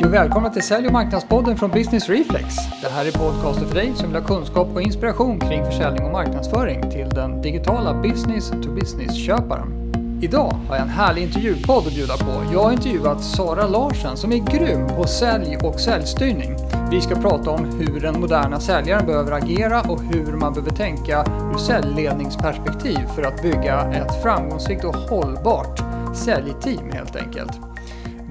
[0.00, 2.54] Hej och välkomna till Sälj och marknadspodden från Business Reflex.
[2.82, 6.12] Det här är podcasten för dig som vill ha kunskap och inspiration kring försäljning och
[6.12, 9.92] marknadsföring till den digitala business-to-business-köparen.
[10.22, 12.52] Idag har jag en härlig intervjupodd att bjuda på.
[12.52, 16.56] Jag har intervjuat Sara Larsen som är grym på sälj och säljstyrning.
[16.90, 21.24] Vi ska prata om hur den moderna säljaren behöver agera och hur man behöver tänka
[21.54, 25.82] ur säljledningsperspektiv för att bygga ett framgångsrikt och hållbart
[26.14, 27.69] säljteam helt enkelt.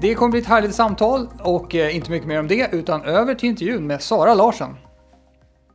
[0.00, 3.34] Det kommer bli ett härligt samtal och eh, inte mycket mer om det utan över
[3.34, 4.76] till intervjun med Sara Larsen.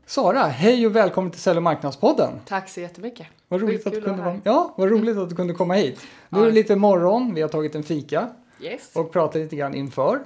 [0.06, 2.30] Sara, hej och välkommen till Sälj och marknadspodden.
[2.46, 3.28] Tack så jättemycket.
[3.48, 6.00] Vad roligt, att du, kunde vara ja, vad roligt att du kunde komma hit.
[6.30, 8.28] Nu är det lite morgon, vi har tagit en fika
[8.62, 8.96] Yes.
[8.96, 10.20] och pratat lite grann inför.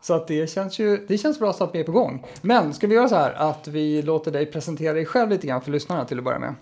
[0.00, 2.26] Så att det känns ju det känns bra så att vi är på gång.
[2.42, 5.60] Men ska vi göra så här att vi låter dig presentera dig själv lite grann
[5.60, 6.54] för lyssnarna till att börja med?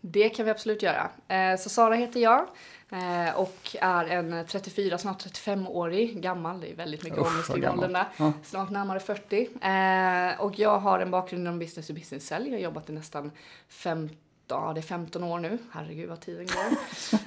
[0.00, 1.08] Det kan vi absolut göra.
[1.28, 2.46] Eh, Så Sara heter jag
[2.92, 6.60] eh, och är en 34, snart 35-årig gammal.
[6.60, 8.06] Det är väldigt mycket ångest i åldern där.
[8.18, 8.32] Ja.
[8.44, 9.48] Snart närmare 40.
[9.62, 12.46] Eh, Och jag har en bakgrund inom business to business sälj.
[12.48, 13.30] Jag har jobbat i nästan
[14.48, 15.58] 15 Ja, det är 15 år nu.
[15.70, 16.78] Herregud vad tiden går.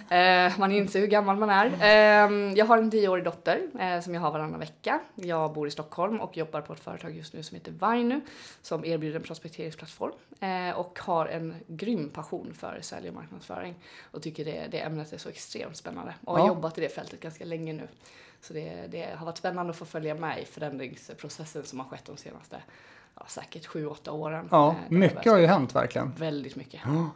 [0.15, 1.65] eh, man inser hur gammal man är.
[1.65, 4.99] Eh, jag har en 10-årig dotter eh, som jag har varannan vecka.
[5.15, 8.21] Jag bor i Stockholm och jobbar på ett företag just nu som heter Vainu
[8.61, 13.75] som erbjuder en prospekteringsplattform eh, och har en grym passion för sälj och marknadsföring
[14.11, 16.47] och tycker det, det ämnet är så extremt spännande och har Ja.
[16.47, 17.87] jobbat i det fältet ganska länge nu.
[18.41, 22.05] Så det, det har varit spännande att få följa med i förändringsprocessen som har skett
[22.05, 22.57] de senaste
[23.21, 24.47] ja, säkert 7-8 åren.
[24.51, 26.13] Ja, Eh, mycket har ju hänt verkligen.
[26.17, 26.79] Väldigt mycket.
[26.85, 27.09] Ja,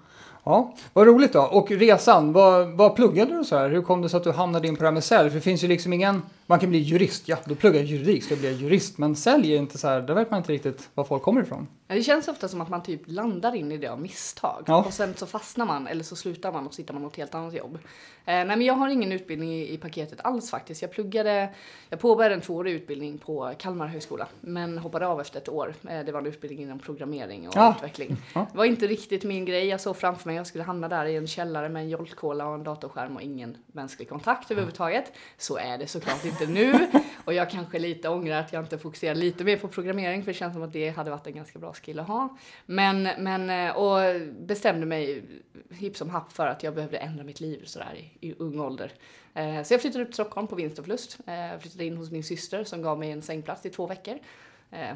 [0.94, 1.42] vad roligt då.
[1.42, 3.70] Och resan, vad, vad pluggade du så här?
[3.70, 5.30] Hur kom det sig att du hamnade in på det här med sälj?
[5.30, 8.24] För det finns ju liksom ingen, man kan bli jurist, ja då pluggar jag juridik,
[8.24, 8.98] ska jag bli jurist.
[8.98, 11.68] Men sälj är inte så här, där vet man inte riktigt var folk kommer ifrån.
[11.88, 14.64] Ja, Det känns ofta som att man typ landar in i det av misstag.
[14.68, 14.84] Ja.
[14.88, 17.36] Och sen så fastnar man eller så slutar man och så hittar man något helt
[17.36, 17.76] annat jobb.
[17.76, 17.80] Eh,
[18.26, 20.82] nej men jag har ingen utbildning i, i paketet alls faktiskt.
[20.82, 21.50] Jag pluggade,
[21.90, 24.28] jag påbörjade en tvåårig utbildning på Kalmar högskola.
[24.42, 25.74] Men hoppade av efter ett år.
[25.90, 27.74] Eh, det var en utbildning inom programmering och Ja.
[27.78, 28.18] utveckling.
[28.36, 28.48] Ja.
[28.52, 29.66] Det var inte riktigt min grej.
[29.68, 32.48] Jag såg framför mig men jag skulle hamna där i en källare med en Jolt-Cola
[32.48, 35.12] och en datorskärm och ingen mänsklig kontakt överhuvudtaget.
[35.38, 36.88] Så är det såklart inte nu.
[37.26, 40.38] Och jag kanske lite ångrar att jag inte fokuserar lite mer på programmering för det
[40.38, 42.38] känns som att det hade varit en ganska bra skill att ha.
[42.66, 45.24] Men, men eh, och bestämde mig
[45.70, 48.92] hipp som happ för att jag behövde ändra mitt liv sådär i, i ung ålder.
[49.34, 51.18] Eh, så jag flyttade upp till Stockholm på vinst och förlust.
[51.26, 54.20] Jag Flyttade in hos min syster som gav mig en sängplats i två veckor.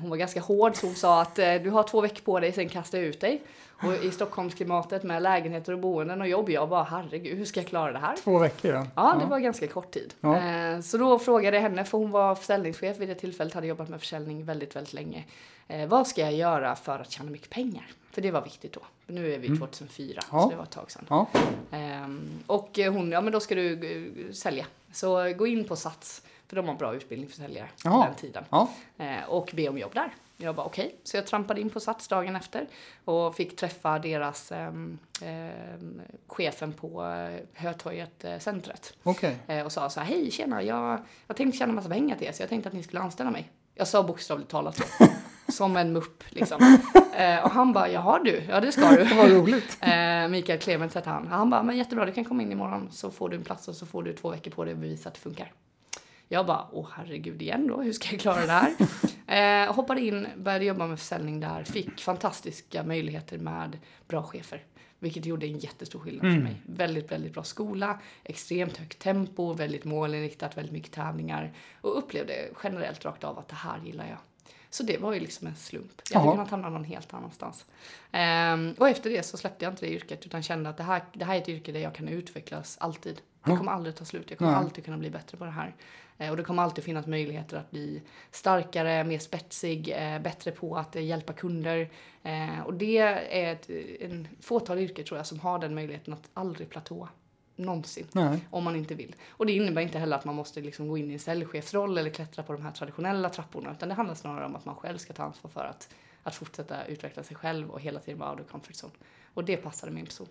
[0.01, 2.69] Hon var ganska hård så hon sa att du har två veckor på dig, sen
[2.69, 3.41] kastar jag ut dig.
[3.83, 7.67] Och i Stockholmsklimatet med lägenheter och boenden och jobb, jag bara herregud, hur ska jag
[7.67, 8.15] klara det här?
[8.15, 8.85] Två veckor ja.
[8.95, 10.13] Ja, det var ganska kort tid.
[10.21, 10.37] Ja.
[10.37, 13.89] Eh, Så då frågade jag henne, för hon var försäljningschef vid det tillfället, hade jobbat
[13.89, 15.23] med försäljning väldigt, väldigt länge.
[15.67, 17.85] Eh, vad ska jag göra för att tjäna mycket pengar?
[18.11, 18.81] För det var viktigt då.
[19.07, 20.23] Nu är vi 2004, Mm.
[20.31, 20.41] Ja.
[20.43, 21.05] så det var ett tag sedan.
[21.09, 21.27] Ja,
[21.71, 23.73] Ehm, och hon, ja men då ska du
[24.27, 24.65] eh, sälja.
[24.91, 28.43] Så gå in på Sats, för de har bra utbildning för säljare på den tiden.
[28.49, 28.67] ja.
[29.27, 30.13] Och be om jobb där.
[30.41, 32.67] Jag bara okej, så jag trampade in på Sats dagen efter
[33.05, 34.99] och fick träffa deras ehm,
[36.27, 39.37] chefen på eh, Hötorget eh, centret okej.
[39.47, 42.31] eh, och sa så här, hej tjena, jag, jag tänkte tjäna massa pengar till er
[42.31, 43.49] så jag tänkte att ni skulle anställa mig.
[43.75, 44.83] Jag sa bokstavligt talat så.
[45.51, 46.77] Som en mupp liksom.
[47.17, 49.03] Eh, och han bara, jaha du, ja det ska du.
[49.15, 49.77] Vad roligt.
[49.81, 51.27] Eh, Mikael Clements hette han.
[51.27, 53.75] Han bara, men jättebra, du kan komma in imorgon så får du en plats och
[53.75, 55.51] så får du två veckor på dig att bevisa att det funkar.
[56.31, 58.75] Jag bara, åh herregud igen då, hur ska jag klara det här?
[59.67, 64.63] eh, hoppade in, började jobba med försäljning där, fick fantastiska möjligheter med bra chefer.
[64.99, 66.37] Vilket gjorde en jättestor skillnad Mm.
[66.37, 66.61] för mig.
[66.65, 71.53] Väldigt, väldigt bra skola, extremt högt tempo, väldigt målinriktat, väldigt mycket tävlingar.
[71.81, 74.17] Och upplevde generellt rakt av att det här gillar jag.
[74.69, 76.01] Så det var ju liksom en slump.
[76.11, 77.65] Jag hade kunnat hamna någon helt annanstans.
[78.11, 81.01] Ehm, och efter det så släppte jag inte det yrket utan kände att det här,
[81.13, 83.21] det här är ett yrke där jag kan utvecklas alltid.
[83.43, 84.29] Det kommer aldrig ta slut.
[84.29, 84.59] Jag kommer Nej.
[84.59, 85.75] alltid kunna bli bättre på det här.
[86.19, 88.01] Eh, och det kommer alltid finnas möjligheter att bli
[88.31, 91.89] starkare, mer spetsig, eh, bättre på att eh, hjälpa kunder.
[92.65, 93.69] Och det är ett
[93.99, 97.09] en fåtal yrke tror jag som har den möjligheten att aldrig platå.
[97.55, 98.07] Någonsin.
[98.11, 98.47] Nej.
[98.49, 99.15] Om man inte vill.
[99.29, 102.09] Och det innebär inte heller att man måste liksom gå in i en säljchefsroll eller
[102.09, 103.71] klättra på de här traditionella trapporna.
[103.71, 105.89] Utan det handlar snarare om att man själv ska ta ansvar för att,
[106.23, 108.93] att fortsätta utveckla sig själv och hela tiden vara out of comfort zone.
[109.33, 110.27] Och det passade min person.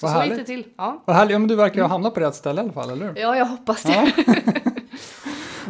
[0.00, 0.64] så vad så gick det till.
[0.76, 1.02] Ja.
[1.04, 1.32] Vad härligt.
[1.32, 3.20] Ja, men du verkar ju ha hamnat på rätt ställe i alla fall, eller hur?
[3.20, 4.12] ja, jag hoppas det.
[4.26, 4.34] Ja.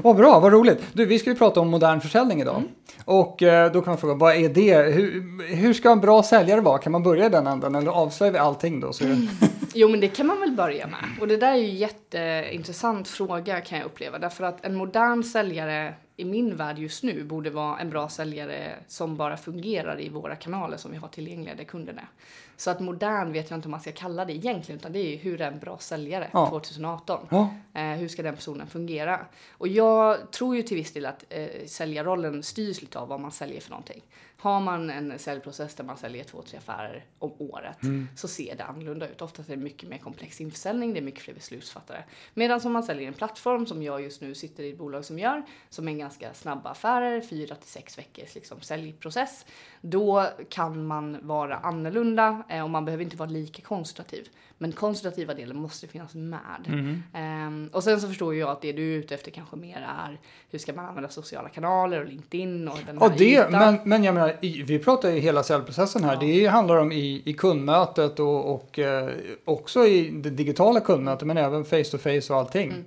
[0.02, 0.87] Vad bra, vad roligt.
[0.93, 2.56] Du, vi ska ju prata om modern försäljning idag.
[2.56, 2.69] Mm.
[3.05, 4.93] Och eh, då kan man fråga, vad är det?
[4.93, 5.22] Hur,
[5.55, 6.78] hur ska en bra säljare vara?
[6.78, 8.93] Kan man börja i den änden eller avslöjar vi allting då?
[8.93, 9.28] Så det...
[9.75, 11.05] Jo, men det kan man väl börja med.
[11.20, 14.19] Och det där är ju en jätteintressant fråga kan jag uppleva.
[14.19, 18.75] Därför att en modern säljare i min värld just nu borde vara en bra säljare
[18.87, 22.08] som bara fungerar i våra kanaler som vi har tillgängliga där kunden är.
[22.56, 25.11] Så att modern vet jag inte om man ska kalla det egentligen, utan det är
[25.11, 26.49] ju hur är en bra säljare Ja.
[26.49, 27.26] 2018?
[27.31, 27.55] Ja.
[27.75, 29.20] Eh, hur ska den personen fungera?
[29.50, 33.32] Och jag tror ju till viss del att eh, säljarrollen styrs lite av vad man
[33.32, 34.02] säljer för någonting.
[34.41, 37.77] Har man en säljprocess där man säljer två, tre affärer om året
[38.17, 39.23] så ser det annorlunda ut.
[39.23, 42.05] Oftast är det mycket mer komplex införsäljning, det är mycket fler beslutsfattare.
[42.35, 45.19] Medan om man säljer en plattform som jag just nu sitter i ett bolag som
[45.19, 49.47] gör, som är en ganska snabba affärer, fyra till sex veckors liksom, säljprocess.
[49.81, 54.29] Då kan man vara annorlunda eh, och man behöver inte vara lika konsultativ.
[54.62, 56.41] Men konsultativa delen måste finnas med.
[56.67, 57.03] Mm.
[57.15, 59.77] Ehm, och sen så förstår jag att det du är ute efter kanske mer
[60.07, 60.19] är
[60.51, 63.51] hur ska man använda sociala kanaler och LinkedIn och den Ja, det, ytan.
[63.53, 66.12] men, men jag menar, i- vi pratar ju hela säljprocessen här.
[66.15, 66.21] Ja.
[66.21, 69.11] Det handlar om i, i kundmötet och, och eh,
[69.45, 72.69] också i det digitala kundmötet, men även face to face och allting.
[72.71, 72.85] Mm.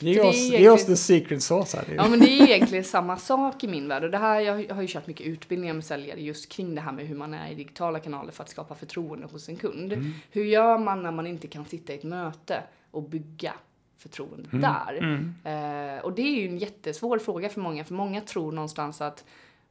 [0.00, 1.94] Ge, För det är oss, ge egentligen- oss the secret sauce här.
[1.96, 4.82] Ja men det är egentligen samma sak i min värld och det här, jag har
[4.82, 7.54] ju kört mycket utbildningar med säljare just kring det här med hur man är i
[7.54, 9.92] digitala kanaler för att skapa förtroende hos en kund.
[9.92, 10.12] Mm.
[10.30, 13.52] Hur gör man när man inte kan sitta i ett möte och bygga
[13.98, 14.62] förtroende Mm.
[14.62, 14.94] där?
[15.96, 19.24] Eh, och det är ju en jättesvår fråga för många, för många tror någonstans att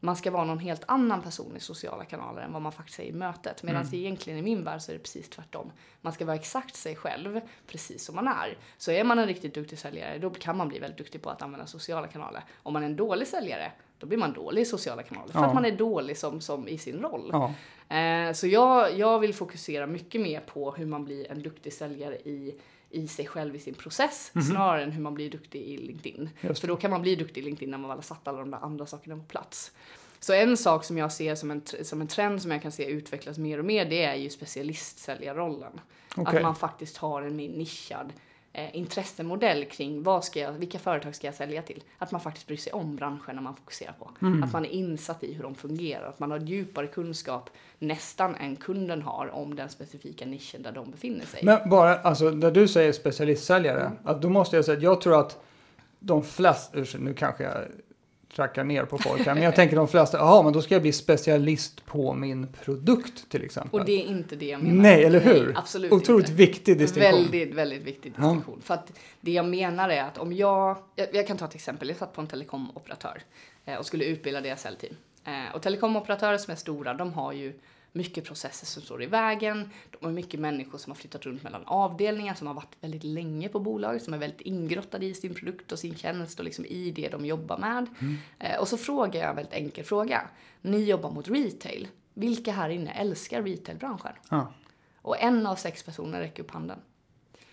[0.06, 3.04] man ska vara någon helt annan person i sociala kanaler än vad man faktiskt är
[3.04, 3.64] i mötet.
[3.64, 3.94] Medan Mm.
[3.96, 5.72] egentligen i min värld så är det precis tvärtom.
[6.02, 8.58] Man ska vara exakt sig själv, precis som man är.
[8.78, 11.42] Så är man en riktigt duktig säljare, då kan man bli väldigt duktig på att
[11.42, 12.44] använda sociala kanaler.
[12.64, 15.32] Om man är en dålig säljare, då blir man dålig i sociala kanaler.
[15.32, 15.46] För Ja.
[15.46, 17.30] att man är dålig som, som i sin roll.
[17.32, 17.54] Ja.
[17.96, 22.16] Eh, så jag, jag vill fokusera mycket mer på hur man blir en duktig säljare
[22.16, 22.56] i,
[22.96, 26.30] i sig själv i sin process snarare än hur man blir duktig i LinkedIn.
[26.42, 28.40] Just För då kan man bli duktig i LinkedIn när man väl har satt alla
[28.40, 29.72] de där andra sakerna på plats.
[30.20, 32.86] Så en sak som jag ser som en, som en trend som jag kan se
[32.86, 35.82] utvecklas mer och mer det är ju specialistsäljarrollen.
[36.16, 36.38] Okej.
[36.38, 38.14] Att man faktiskt har en mer nischad
[38.58, 41.84] eh, intressemodell kring vad ska jag, vilka företag ska jag sälja till.
[41.98, 44.12] Att man faktiskt bryr sig om branscherna man fokuserar på.
[44.22, 44.44] Mm.
[44.44, 46.08] Att man är insatt i hur de fungerar.
[46.10, 47.50] Att man har djupare kunskap
[47.80, 51.40] nästan än kunden har om den specifika nischen där de befinner sig.
[51.44, 53.98] Men bara, alltså när du säger specialistsäljare, Mm.
[54.04, 55.44] att då måste jag säga att jag tror att
[56.00, 57.64] de flesta, nu kanske jag
[58.36, 60.92] trackar ner på folk men jag tänker de flesta, jaha, men då ska jag bli
[60.92, 63.80] specialist på min produkt till exempel.
[63.80, 64.82] Och det är inte det jag menar.
[64.82, 65.54] Nej, eller hur?
[65.58, 66.38] absolut Otroligt inte.
[66.38, 67.16] viktig distinktion.
[67.16, 68.22] Väldigt, väldigt viktig Ja.
[68.24, 68.62] distinktion.
[68.62, 68.92] För att
[69.22, 72.14] det jag menar är att om jag, jag, jag kan ta ett exempel, jag satt
[72.14, 73.22] på en telekomoperatör
[73.66, 74.96] eh, och skulle utbilda deras säljteam.
[75.26, 77.54] Eh, och telekomoperatörer som är stora, de har ju
[77.96, 79.70] mycket processer som står i vägen.
[79.92, 83.50] De har mycket människor som har flyttat runt mellan avdelningar, som har varit väldigt länge
[83.50, 86.92] på bolaget, som är väldigt ingrottade i sin produkt och sin tjänst och liksom i
[86.92, 87.88] det de jobbar med.
[88.40, 90.22] Eh, och så frågar jag en väldigt enkel fråga.
[90.62, 91.88] Ni jobbar mot retail.
[92.14, 94.14] Vilka här inne älskar retailbranschen?
[94.30, 94.54] Ja.
[95.02, 96.80] Och en av sex personer räcker upp handen.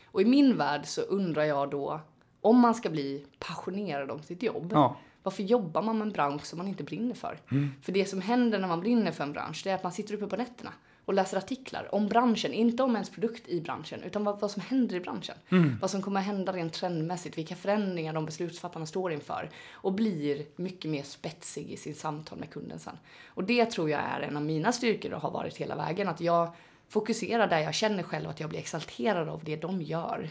[0.05, 2.01] Och i min värld så undrar jag då,
[2.41, 4.97] om man ska bli passionerad om sitt jobb, Ja.
[5.23, 7.39] Varför jobbar man med en bransch som man inte brinner för?
[7.83, 10.15] För det som händer när man brinner för en bransch, det är att man sitter
[10.15, 10.73] uppe på nätterna
[11.05, 14.63] och läser artiklar om branschen, inte om ens produkt i branschen, utan vad, vad som
[14.63, 15.37] händer i branschen.
[15.81, 19.51] Vad som kommer hända rent trendmässigt, vilka förändringar de beslutsfattarna står inför.
[19.73, 22.99] Och blir mycket mer spetsig i sin samtal med kunden sen.
[23.27, 26.21] Och det tror jag är en av mina styrkor och har varit hela vägen, att
[26.21, 26.55] jag
[26.89, 30.29] fokuserar där jag känner själv att jag blir exalterad av det de gör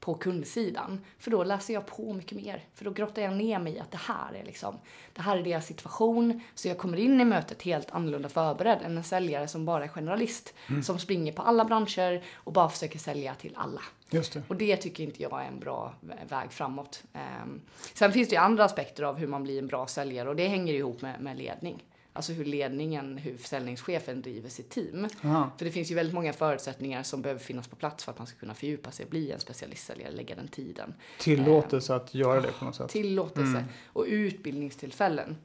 [0.00, 1.00] på kundsidan.
[1.18, 2.64] För då läser jag på mycket mer.
[2.74, 4.74] För då grottar jag ner mig i att det här är liksom,
[5.12, 6.40] det här är deras situation.
[6.54, 9.88] Så jag kommer in i mötet helt annorlunda förberedd än en säljare som bara är
[9.88, 10.54] generalist.
[10.84, 13.80] Som springer på alla branscher och bara försöker sälja till alla.
[14.10, 14.42] Just det.
[14.48, 17.02] Och det tycker inte jag är en bra vä- väg framåt.
[17.12, 17.60] Ehm,
[17.94, 20.48] sen finns det ju andra aspekter av hur man blir en bra säljare och det
[20.48, 21.84] hänger ihop med, med ledning.
[22.12, 25.08] Alltså hur ledningen, hur försäljningschefen driver sitt team.
[25.24, 25.50] Aha.
[25.58, 28.26] För det finns ju väldigt många förutsättningar som behöver finnas på plats för att man
[28.26, 30.94] ska kunna fördjupa sig och bli en specialistsäljare, lägga den tiden.
[31.18, 32.88] Tillåtelse att göra det på något sätt.
[32.88, 35.36] Tillåtelse och utbildningstillfällen.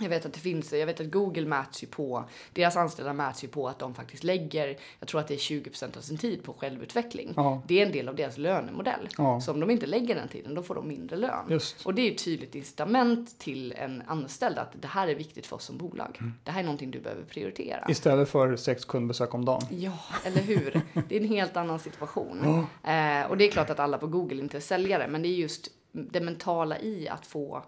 [0.00, 3.44] Jag vet att det finns, jag vet att Google mäts ju på, deras anställda mäts
[3.44, 6.42] ju på att de faktiskt lägger, jag tror att det är 20% av sin tid
[6.44, 7.32] på självutveckling.
[7.36, 7.62] Ja.
[7.66, 9.08] Det är en del av deras lönemodell.
[9.18, 9.40] Ja.
[9.40, 11.46] Så om de inte lägger den tiden, då får de mindre lön.
[11.50, 11.86] Just.
[11.86, 15.46] Och det är ju ett tydligt incitament till en anställd att det här är viktigt
[15.46, 16.16] för oss som bolag.
[16.20, 16.32] Mm.
[16.44, 17.84] Det här är någonting du behöver prioritera.
[17.88, 19.62] Istället för sex kundbesök om dagen.
[19.70, 20.80] Ja, eller hur?
[21.08, 22.66] Det är en helt annan situation.
[22.84, 25.34] Eh, och det är klart att alla på Google inte är säljare, men det är
[25.34, 27.62] just det mentala i att få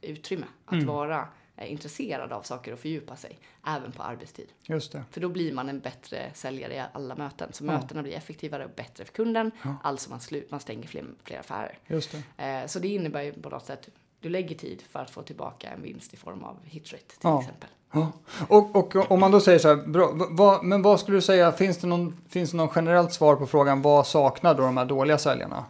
[0.00, 0.46] utrymme.
[0.64, 0.86] Att Mm.
[0.86, 1.28] vara
[1.66, 4.48] intresserad av saker och fördjupa sig, även på arbetstid.
[4.62, 5.04] Just det.
[5.10, 7.52] För då blir man en bättre säljare i alla möten.
[7.52, 7.72] Så Ja.
[7.72, 9.50] mötena blir effektivare och bättre för kunden.
[9.64, 9.74] Ja.
[9.82, 11.78] Alltså man, slut, man stänger fler, fler affärer.
[11.86, 12.44] Just det.
[12.44, 13.88] Eh, så det innebär ju på något sätt
[14.20, 17.40] du lägger tid för att få tillbaka en vinst i form av hitrate till Ja.
[17.40, 17.68] exempel.
[17.92, 18.12] Ja.
[18.48, 21.52] Och, och om man då säger så här, bra, vad, men vad skulle du säga,
[21.52, 24.84] finns det, någon, finns det någon generellt svar på frågan vad saknar då de här
[24.84, 25.64] dåliga säljarna?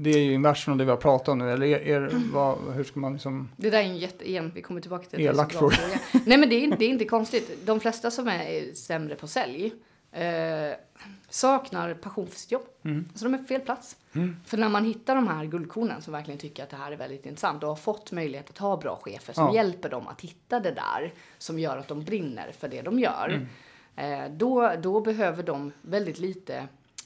[0.00, 2.58] Det är ju inversen av det vi har pratat om nu, eller är, är, vad,
[2.74, 3.48] hur ska man liksom...
[3.56, 5.24] Det där är en jätte, igen, vi kommer tillbaka till det.
[5.24, 5.76] Elak fråga.
[5.76, 6.00] fråga.
[6.26, 7.66] Nej men det är, det är inte konstigt.
[7.66, 9.72] De flesta som är sämre på sälj
[10.12, 10.76] eh,
[11.28, 12.62] saknar passion för sitt jobb.
[12.84, 13.08] Mm.
[13.14, 13.96] Så de är på fel plats.
[14.12, 14.36] Mm.
[14.46, 17.26] För när man hittar de här guldkornen som verkligen tycker att det här är väldigt
[17.26, 19.54] intressant och har fått möjlighet att ha bra chefer som Ja.
[19.54, 23.28] hjälper dem att hitta det där som gör att de brinner för det de gör.
[23.96, 24.22] Mm.
[24.24, 26.56] Eh, då, då behöver de väldigt lite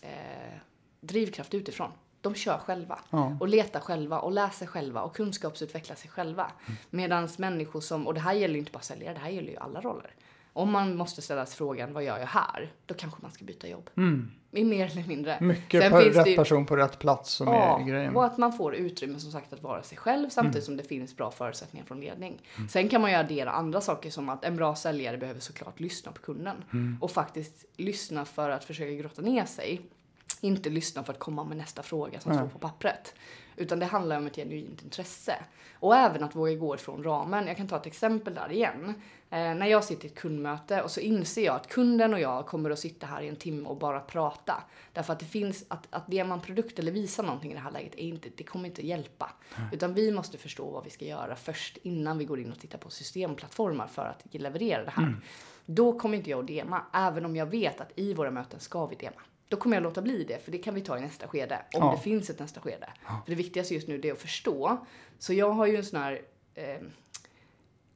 [0.01, 0.59] eh,
[1.01, 1.91] drivkraft utifrån.
[2.23, 3.37] De kör själva Ja.
[3.41, 6.51] och letar själva och läser själva och kunskapsutvecklar sig själva.
[6.67, 6.77] Mm.
[6.91, 9.57] Medan människor som, och det här gäller ju inte bara säljare, det här gäller ju
[9.57, 10.11] alla roller.
[10.55, 12.73] Om man måste ställa sig frågan, vad gör jag här?
[12.87, 13.91] Då kanske man ska byta jobb.
[13.97, 14.31] Mm.
[14.51, 15.39] I mer eller mindre.
[15.41, 18.17] Mycket Sen på rätt ju- person på rätt plats som är grejen.
[18.17, 20.65] och att man får utrymme som sagt att vara sig själv samtidigt Mm.
[20.65, 22.43] som det finns bra förutsättningar från ledning.
[22.71, 26.13] Sen kan man ju addera andra saker som att en bra säljare behöver såklart lyssna
[26.13, 26.99] på kunden Mm.
[27.01, 29.81] och faktiskt lyssna för att försöka grotta ner sig.
[30.45, 32.41] Inte lyssna för att komma med nästa fråga som Nej.
[32.41, 33.15] står på pappret.
[33.57, 35.35] Utan det handlar om ett genuint intresse.
[35.75, 37.47] Och även att våga gå ifrån ramen.
[37.47, 38.95] Jag kan ta ett exempel där igen.
[39.31, 42.47] Eh, när jag sitter i ett kundmöte och så inser jag att kunden och jag
[42.47, 44.65] kommer att sitta här i en timme och bara prata.
[44.93, 47.71] Därför att det finns, att, att det man produkt eller visar någonting i det här
[47.71, 49.31] läget, är inte, det kommer inte hjälpa.
[49.73, 52.79] Utan vi måste förstå vad vi ska göra först innan vi går in och tittar
[52.79, 55.17] på systemplattformar för att leverera det här.
[55.67, 58.87] Då kommer inte jag att dema, även om jag vet att i våra möten ska
[58.87, 59.21] vi dema.
[59.53, 61.57] Då kommer jag låta bli det, för det kan vi ta i nästa skede.
[61.75, 61.95] Om Ja.
[61.97, 62.89] det finns ett nästa skede.
[63.07, 64.87] För det viktigaste just nu det är att förstå.
[65.19, 66.23] Så jag har ju en sån här
[66.55, 66.81] eh,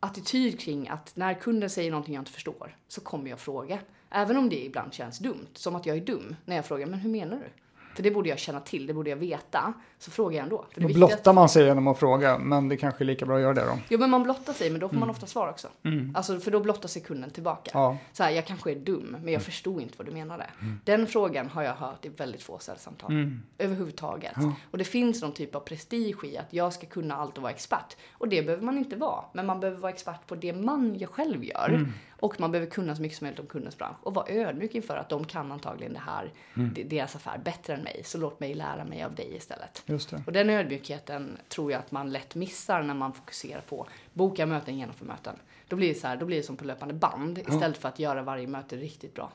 [0.00, 3.78] attityd kring att när kunden säger någonting jag inte förstår så kommer jag fråga.
[4.10, 6.98] Även om det ibland känns dumt, som att jag är dum när jag frågar men
[6.98, 7.50] hur menar du?
[7.96, 9.72] För det borde jag känna till, det borde jag veta.
[9.98, 10.64] Så frågar jag ändå.
[10.70, 13.36] För det Då blottar man sig genom att fråga, men det kanske är lika bra
[13.36, 13.78] att göra det då.
[13.88, 15.68] Jo men man blottar sig, men då får man ofta svar också.
[15.84, 16.12] Mm.
[16.16, 17.70] Alltså för då blottar sig kunden tillbaka.
[17.74, 17.96] Ja.
[18.12, 20.46] Så här, jag kanske är dum, men jag förstod inte vad du menade.
[20.84, 23.10] Den frågan har jag hört i väldigt få säljsamtal.
[23.10, 23.42] Mm.
[23.58, 24.32] Överhuvudtaget.
[24.36, 24.52] Ja.
[24.70, 27.52] Och det finns någon typ av prestige i att jag ska kunna allt och vara
[27.52, 27.96] expert.
[28.12, 29.24] Och det behöver man inte vara.
[29.32, 31.88] Men man behöver vara expert på det man jag själv gör.
[32.20, 33.96] Och man behöver kunna så mycket som möjligt om kundens bransch.
[34.02, 36.74] Och vara ödmjuk inför att de kan antagligen det här, Mm.
[36.74, 38.02] de- deras affär, bättre än mig.
[38.04, 39.82] Så låt mig lära mig av dig istället.
[39.86, 40.22] Just det.
[40.26, 44.78] Och den ödmjukheten tror jag att man lätt missar när man fokuserar på boka möten,
[44.78, 45.36] genomför möten.
[45.68, 47.98] Då blir det så här, då blir det som på löpande band istället för att
[47.98, 49.32] göra varje möte riktigt bra.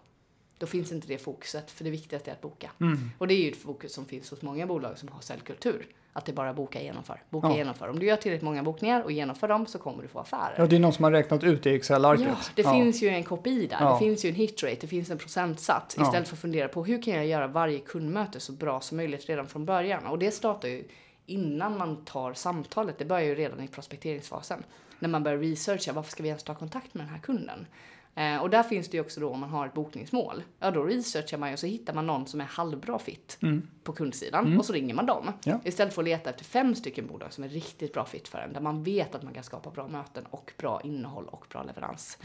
[0.57, 2.71] Då finns inte det fokuset, för det viktigaste är att boka.
[2.81, 3.11] Mm.
[3.17, 5.87] Och det är ju ett fokus som finns hos många bolag som har säljkultur.
[6.13, 7.55] Att det är bara boka, genomför, boka, Ja.
[7.57, 7.87] genomför.
[7.87, 10.53] Om du gör tillräckligt många bokningar och genomför dem så kommer du få affärer.
[10.57, 12.27] Ja, det är någon som har räknat ut det i Excel-arket.
[12.27, 13.77] Ja, det finns ju en KPI där.
[13.79, 13.91] Ja.
[13.93, 15.95] Det finns ju en hitrate, det finns en procentsats.
[15.97, 16.03] Ja.
[16.03, 19.29] Istället för att fundera på hur kan jag göra varje kundmöte så bra som möjligt
[19.29, 20.05] redan från början.
[20.05, 20.83] Och det startar ju
[21.25, 22.97] innan man tar samtalet.
[22.97, 24.63] Det börjar ju redan i prospekteringsfasen.
[24.99, 27.65] När man börjar researcha, varför ska vi ens ta kontakt med den här kunden?
[28.15, 30.43] Eh, och där finns det ju också då om man har ett bokningsmål.
[30.59, 33.67] Ja, då researchar man ju och så hittar man någon som är halvbra fit Mm.
[33.83, 35.31] på kundsidan och så ringer man dem.
[35.43, 35.59] Ja.
[35.63, 38.53] Istället för att leta efter fem stycken bolag som är riktigt bra fit för en.
[38.53, 42.17] Där man vet att man kan skapa bra möten och bra innehåll och bra leverans.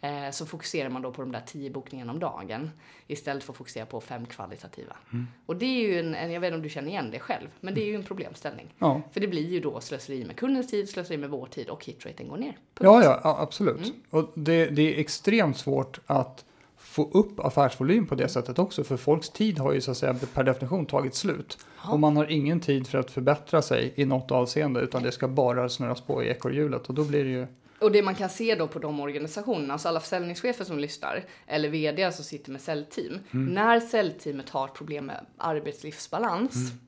[0.00, 2.70] Eh, så fokuserar man då på de där tio bokningarna om dagen
[3.06, 4.96] istället för att fokusera på fem kvalitativa.
[5.12, 5.26] Mm.
[5.46, 7.48] Och det är ju en, en, jag vet inte om du känner igen det själv,
[7.60, 8.74] men det är ju en problemställning.
[8.78, 9.00] Ja.
[9.12, 12.28] För det blir ju då slöseri med kundens tid, slöseri med vår tid och hitraten
[12.28, 12.46] går ner.
[12.52, 12.58] Punkt.
[12.80, 13.76] Ja, ja, ja, absolut.
[13.84, 13.96] Mm.
[14.10, 16.44] Och det, det är extremt svårt att
[16.76, 20.16] få upp affärsvolym på det sättet också, för folks tid har ju så att säga
[20.34, 21.58] per definition tagit slut.
[21.84, 21.92] Ja.
[21.92, 25.28] Och man har ingen tid för att förbättra sig i något avseende, utan det ska
[25.28, 27.46] bara snurras på i ekorrhjulet och då blir det ju
[27.78, 31.68] Och det man kan se då på de organisationerna, alltså alla försäljningschefer som lyssnar, eller
[31.68, 33.18] vd som sitter med säljteam.
[33.30, 33.54] Mm.
[33.54, 36.78] När säljteamet har problem med arbetslivsbalans, Mm.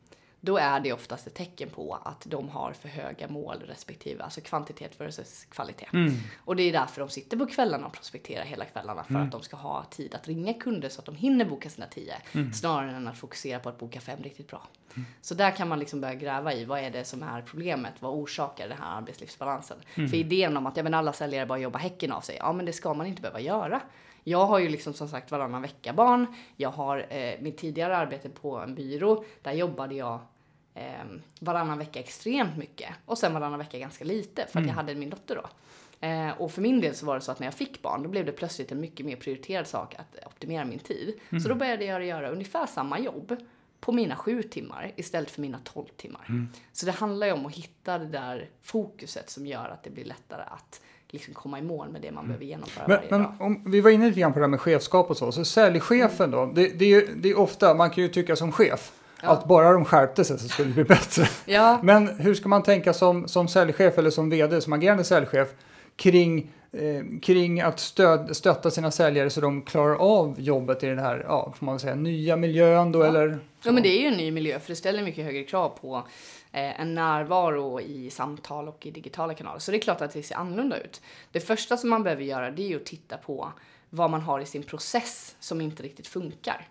[0.46, 4.40] Då är det oftast ett tecken på att de har för höga mål respektive, alltså
[4.40, 5.88] kvantitet versus kvalitet.
[5.92, 6.14] Mm.
[6.44, 9.42] Och det är därför de sitter på kvällarna och prospekterar hela kvällarna, för att de
[9.42, 12.14] ska ha tid att ringa kunder så att de hinner boka sina tio,
[12.54, 14.62] snarare än att fokusera på att boka fem riktigt bra.
[15.20, 18.14] Så där kan man liksom börja gräva i vad är det som är problemet, vad
[18.14, 19.76] orsakar den här arbetslivsbalansen?
[19.94, 22.66] För idén om att ja, men alla säljare bara jobbar häcken av sig, ja men
[22.66, 23.80] det ska man inte behöva göra.
[24.28, 26.26] Jag har ju liksom som sagt varannan vecka barn.
[26.56, 29.24] Jag har eh, mitt tidigare arbete på en byrå.
[29.42, 30.20] Där jobbade jag
[30.76, 30.82] eh,
[31.40, 32.88] varannan vecka extremt mycket.
[33.06, 35.48] Och sen varannan vecka ganska lite för att jag hade min dotter då.
[36.06, 38.08] Eh, och för min del så var det så att när jag fick barn då
[38.08, 41.20] blev det plötsligt en mycket mer prioriterad sak att optimera min tid.
[41.42, 43.36] Så då började jag göra ungefär samma jobb
[43.80, 46.48] på mina sju timmar istället för mina tolv timmar.
[46.72, 50.04] Så det handlar ju om att hitta det där fokuset som gör att det blir
[50.04, 50.80] lättare att
[51.10, 53.34] liksom komma i mål med det man behöver genomföra Men, varje men dag.
[53.40, 55.32] om, vi var inne lite grann på det här med chefskap och så.
[55.32, 58.52] Så säljchefen då, det, det, är, ju- det är ofta, man kan ju tycka som
[58.52, 58.92] chef,
[59.22, 59.28] Ja.
[59.28, 61.24] att bara de skärpte sig så skulle det bli bättre.
[61.44, 65.48] Ja, Men hur ska man tänka som, som säljchef eller som vd, som agerande säljchef,
[65.96, 70.98] kring, eh, kring att stöd, stötta sina säljare så de klarar av jobbet i den
[70.98, 73.06] här, ja, får man säga, nya miljön då Ja.
[73.06, 73.38] eller?
[73.62, 75.96] Ja, men det är ju en ny miljö för det ställer mycket högre krav på
[76.52, 79.58] eh, en närvaro i samtal och i digitala kanaler.
[79.58, 81.00] Så det är klart att det ser annorlunda ut.
[81.32, 83.52] Det första som man behöver göra det är ju att titta på
[83.90, 86.68] vad man har i sin process som inte riktigt funkar.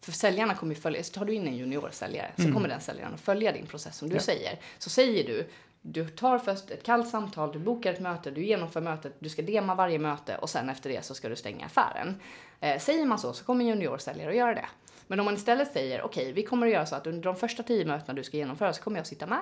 [0.00, 3.14] För säljarna kommer ju följa, så tar du in en juniorsäljare så kommer den säljaren
[3.14, 4.20] att följa din process som du Ja.
[4.20, 4.58] säger.
[4.78, 5.48] Så säger du,
[5.82, 9.42] du tar först ett kallt samtal, du bokar ett möte, du genomför mötet, du ska
[9.42, 12.20] dema varje möte och sen efter det så ska du stänga affären.
[12.60, 14.66] Eh, säger man så så kommer juniorsäljare att göra det.
[15.06, 17.62] Men om man istället säger okej, vi kommer att göra så att under de första
[17.62, 19.40] tio mötena du ska genomföra så kommer jag att sitta med.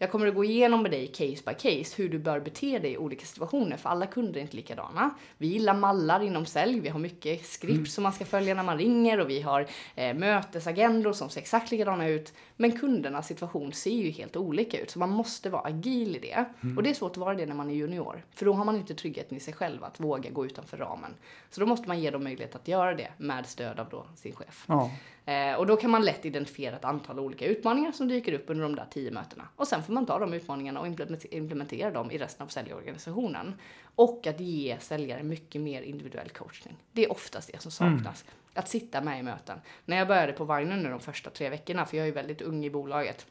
[0.00, 2.92] Jag kommer att gå igenom med dig case by case hur du bör bete dig
[2.92, 5.10] i olika situationer för alla kunder är inte likadana.
[5.38, 8.78] Vi gillar mallar inom sälj, vi har mycket skript som man ska följa när man
[8.78, 12.32] ringer och vi har eh, mötesagendor som ser exakt likadana ut.
[12.56, 16.44] Men kundernas situation ser ju helt olika ut så man måste vara agil i det.
[16.76, 18.76] Och det är svårt att vara det när man är junior för då har man
[18.76, 21.14] inte tryggheten i sig själv att våga gå utanför ramen.
[21.50, 24.34] Så då måste man ge dem möjlighet att göra det med stöd av då sin
[24.34, 24.64] chef.
[24.68, 24.90] Ja.
[25.28, 28.62] Eh, och då kan man lätt identifiera ett antal olika utmaningar som dyker upp under
[28.62, 29.48] de där tio mötena.
[29.56, 33.54] Och sen får man ta de utmaningarna och implement- implementera dem i resten av säljorganisationen.
[33.94, 36.76] Och att ge säljare mycket mer individuell coachning.
[36.92, 38.24] Det är oftast det som saknas.
[38.54, 39.60] Att sitta med i möten.
[39.84, 42.42] När jag började på Vagnen nu de första tre veckorna, för jag är ju väldigt
[42.42, 43.26] ung i bolaget.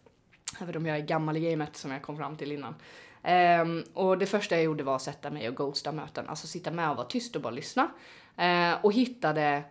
[0.62, 2.76] Även om jag är gammal i gamet som jag kom fram till innan.
[3.24, 6.30] Ehm, och det första jag gjorde var att sätta mig och ghosta möten.
[6.30, 7.92] Alltså sitta med och vara tyst och bara lyssna.
[8.38, 9.64] Eh, och hittade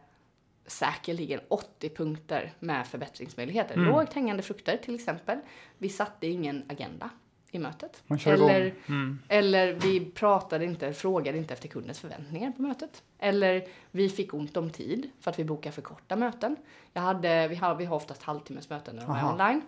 [0.66, 3.74] säkerligen 80 punkter med förbättringsmöjligheter.
[3.74, 3.88] Mm.
[3.88, 5.38] Lågt hängande frukter till exempel.
[5.78, 7.10] Vi satte ingen agenda
[7.50, 8.02] i mötet.
[8.26, 8.74] Eller.
[8.88, 9.18] Mm.
[9.28, 13.02] eller vi pratade inte, frågade inte efter kundens förväntningar på mötet.
[13.18, 16.56] Eller vi fick ont om tid för att vi bokade för korta möten.
[16.92, 19.62] Jag hade, vi, har, vi har oftast halvtimmes möten när de är online.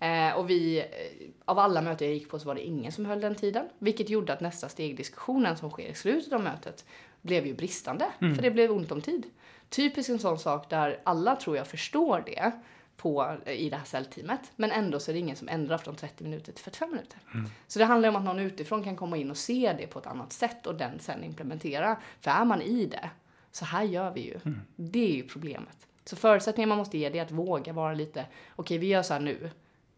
[0.00, 0.84] Eh, och vi, eh,
[1.44, 3.68] av alla möten jag gick på så var det ingen som höll den tiden.
[3.78, 6.84] Vilket gjorde att nästa steg, diskussionen som sker i slutet av mötet,
[7.22, 8.06] blev ju bristande.
[8.20, 8.34] Mm.
[8.34, 9.26] För det blev ont om tid.
[9.76, 12.52] Typiskt en sån sak där alla tror jag förstår det
[12.96, 14.52] på, i det här säljteamet.
[14.56, 17.18] Men ändå så är det ingen som ändrar från 30 minuter till 45 minuter.
[17.66, 20.06] Så det handlar om att någon utifrån kan komma in och se det på ett
[20.06, 21.96] annat sätt och den sen implementera.
[22.20, 23.10] För är man i det,
[23.52, 24.40] så här gör vi ju.
[24.76, 25.86] Det är ju problemet.
[26.04, 28.26] Så förutsättningen man måste ge det är att våga vara lite,
[28.56, 29.50] okej vi gör så här nu.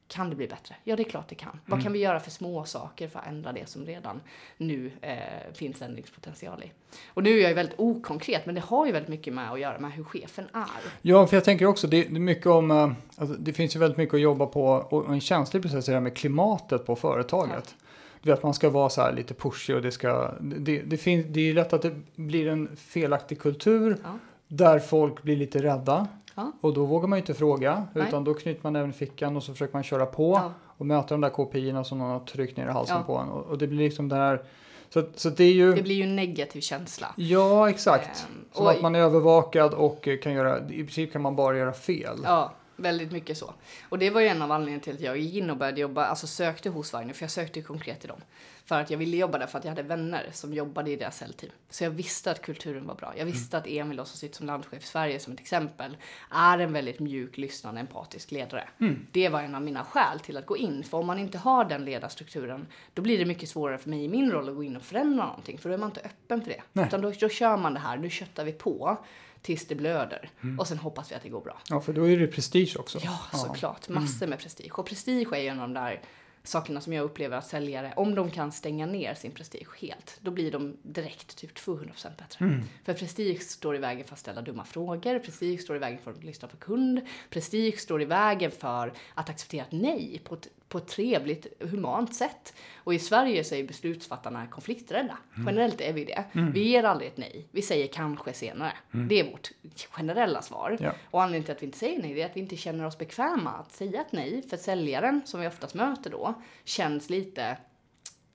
[0.08, 0.74] Kan det bli bättre?
[0.84, 1.60] Ja, det är klart det kan.
[1.66, 4.20] Vad kan vi göra för små saker för att ändra det som redan
[4.56, 5.14] nu eh,
[5.54, 6.72] finns ändringspotential i?
[7.06, 9.60] Och nu är jag ju väldigt okonkret, men det har ju väldigt mycket med att
[9.60, 10.66] göra med hur chefen är.
[11.02, 13.80] Ja, för jag tänker också, det, det är mycket om, eh, alltså, det finns ju
[13.80, 16.96] väldigt mycket att jobba på och en känslig process är det här med klimatet på
[16.96, 17.74] företaget.
[18.22, 21.26] Du vet, man ska vara så här lite pushig och det ska, det, det, finns,
[21.28, 24.18] det är lätt att det blir en felaktig kultur Ja.
[24.48, 26.08] där folk blir lite rädda.
[26.38, 26.52] Ja.
[26.60, 28.08] Och då vågar man ju inte fråga, Nej.
[28.08, 30.52] utan då knyter man även fickan och så försöker man köra på Ja.
[30.76, 33.02] och möta de där KPI som någon har tryckt ner i halsen Ja.
[33.02, 33.28] på en.
[33.28, 34.42] Och, och det blir liksom det här,
[34.88, 37.06] så, så det är ju, Det blir ju en negativ känsla.
[37.16, 38.26] ja exakt.
[38.28, 41.56] Ehm, Som och- att man är övervakad och kan göra, i princip kan man bara
[41.56, 42.18] göra fel.
[42.24, 43.52] Ja, väldigt mycket så.
[43.88, 46.04] Och det var ju en av anledningarna till att jag gick in och började jobba,
[46.06, 48.20] alltså sökte hos Wagner, för jag sökte ju konkret till dem.
[48.66, 51.16] För att jag ville jobba där för att jag hade vänner som jobbade i deras
[51.16, 51.52] säljteam.
[51.70, 53.14] Så jag visste att kulturen var bra.
[53.16, 55.96] Jag visste att Emil som sitter som landchef i Sverige som ett exempel
[56.30, 58.68] är en väldigt mjuk, lyssnande, empatisk ledare.
[59.12, 60.84] Det var en av mina skäl till att gå in.
[60.84, 64.08] För om man inte har den ledarstrukturen, då blir det mycket svårare för mig i
[64.08, 65.58] min roll att gå in och förändra någonting.
[65.58, 66.62] För då är man inte öppen för det.
[66.72, 66.86] Nej.
[66.86, 68.98] Utan då, då kör man det här, nu köttar vi på
[69.42, 70.30] tills det blöder.
[70.42, 70.58] Mm.
[70.58, 71.58] Och sen hoppas vi att det går bra.
[71.68, 72.98] Ja, för då är det prestige också.
[73.02, 73.88] Ja, såklart.
[73.88, 74.72] Massor med prestige.
[74.72, 76.00] Och prestige är ju en av de där
[76.48, 80.30] sakerna som jag upplever att säljare, om de kan stänga ner sin prestige helt, då
[80.30, 82.62] blir de direkt typ 200% bättre.
[82.84, 86.10] För prestige står i vägen för att ställa dumma frågor, prestige står i vägen för
[86.10, 90.48] att lyssna på kund, prestige står i vägen för att acceptera ett nej på ett,
[90.68, 92.54] på ett trevligt, humant sätt.
[92.76, 95.18] Och i Sverige så är beslutsfattarna konflikträdda.
[95.46, 96.24] Generellt är vi det.
[96.32, 97.46] Vi ger aldrig ett nej.
[97.50, 98.72] Vi säger kanske senare.
[98.90, 99.50] Det är vårt
[99.90, 100.76] generella svar.
[100.80, 100.92] Ja.
[101.10, 102.98] Och anledningen till att vi inte säger nej det är att vi inte känner oss
[102.98, 104.42] bekväma att säga ett nej.
[104.50, 107.56] För säljaren, som vi oftast möter då, känns lite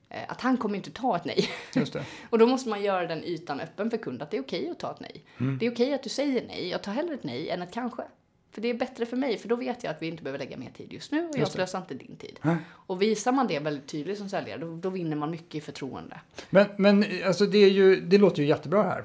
[0.08, 1.48] eh, att han kommer inte ta ett nej.
[2.30, 4.78] Och då måste man göra den ytan öppen för kund att det är okej att
[4.78, 5.24] ta ett nej.
[5.60, 6.68] Det är okej att du säger nej.
[6.68, 8.02] Jag tar hellre ett nej än ett kanske.
[8.52, 10.56] För det är bättre för mig, för då vet jag att vi inte behöver lägga
[10.56, 12.38] mer tid just nu och jag slösar inte din tid.
[12.42, 12.56] Nej.
[12.70, 16.20] Och visar man det väldigt tydligt som säljare, då, då vinner man mycket i förtroende.
[16.50, 19.04] Men, men alltså det, är ju, det låter ju jättebra här.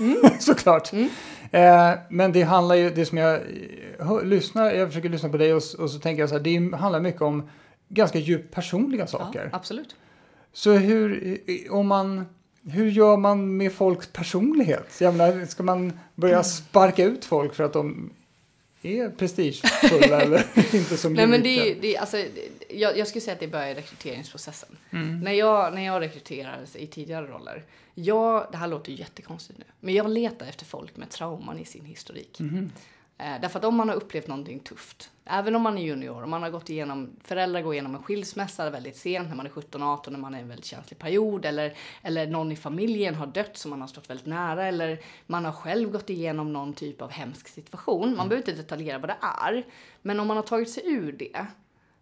[0.00, 0.16] Mm.
[0.40, 0.92] Såklart.
[1.50, 5.36] Eh, men det handlar ju, det som jag eh, hör, lyssnar, jag försöker lyssna på
[5.36, 7.50] dig och, och så tänker jag så här, det handlar mycket om
[7.88, 9.48] ganska djupt personliga saker.
[9.52, 9.96] Ja, absolut.
[10.52, 12.26] Så hur, eh, om man,
[12.70, 15.00] hur gör man med folks personlighet?
[15.00, 18.10] Jag menar, ska man börja sparka ut folk för att de
[18.84, 20.44] är prestigefulla eller
[20.74, 22.24] inte som Nej men det är, det är alltså,
[22.68, 24.76] jag, jag skulle säga att det börjar i rekryteringsprocessen.
[24.90, 25.20] Mm.
[25.20, 29.64] När, jag, när jag rekryterades i tidigare roller, jag, det här låter ju jättekonstigt nu,
[29.80, 32.40] men jag letar efter folk med trauman i sin historik.
[32.40, 32.72] Mhm.
[33.18, 36.30] Eh, därför att om man har upplevt någonting tufft, även om man är junior, om
[36.30, 40.10] man har gått igenom, föräldrar går igenom en skilsmässa väldigt sent, när man är 17-18,
[40.10, 43.56] när man är i en väldigt känslig period, eller, eller någon i familjen har dött
[43.56, 47.10] som man har stått väldigt nära, eller man har själv gått igenom någon typ av
[47.10, 48.16] hemsk situation.
[48.16, 49.64] Man behöver inte detaljera vad det är,
[50.02, 51.46] men om man har tagit sig ur det,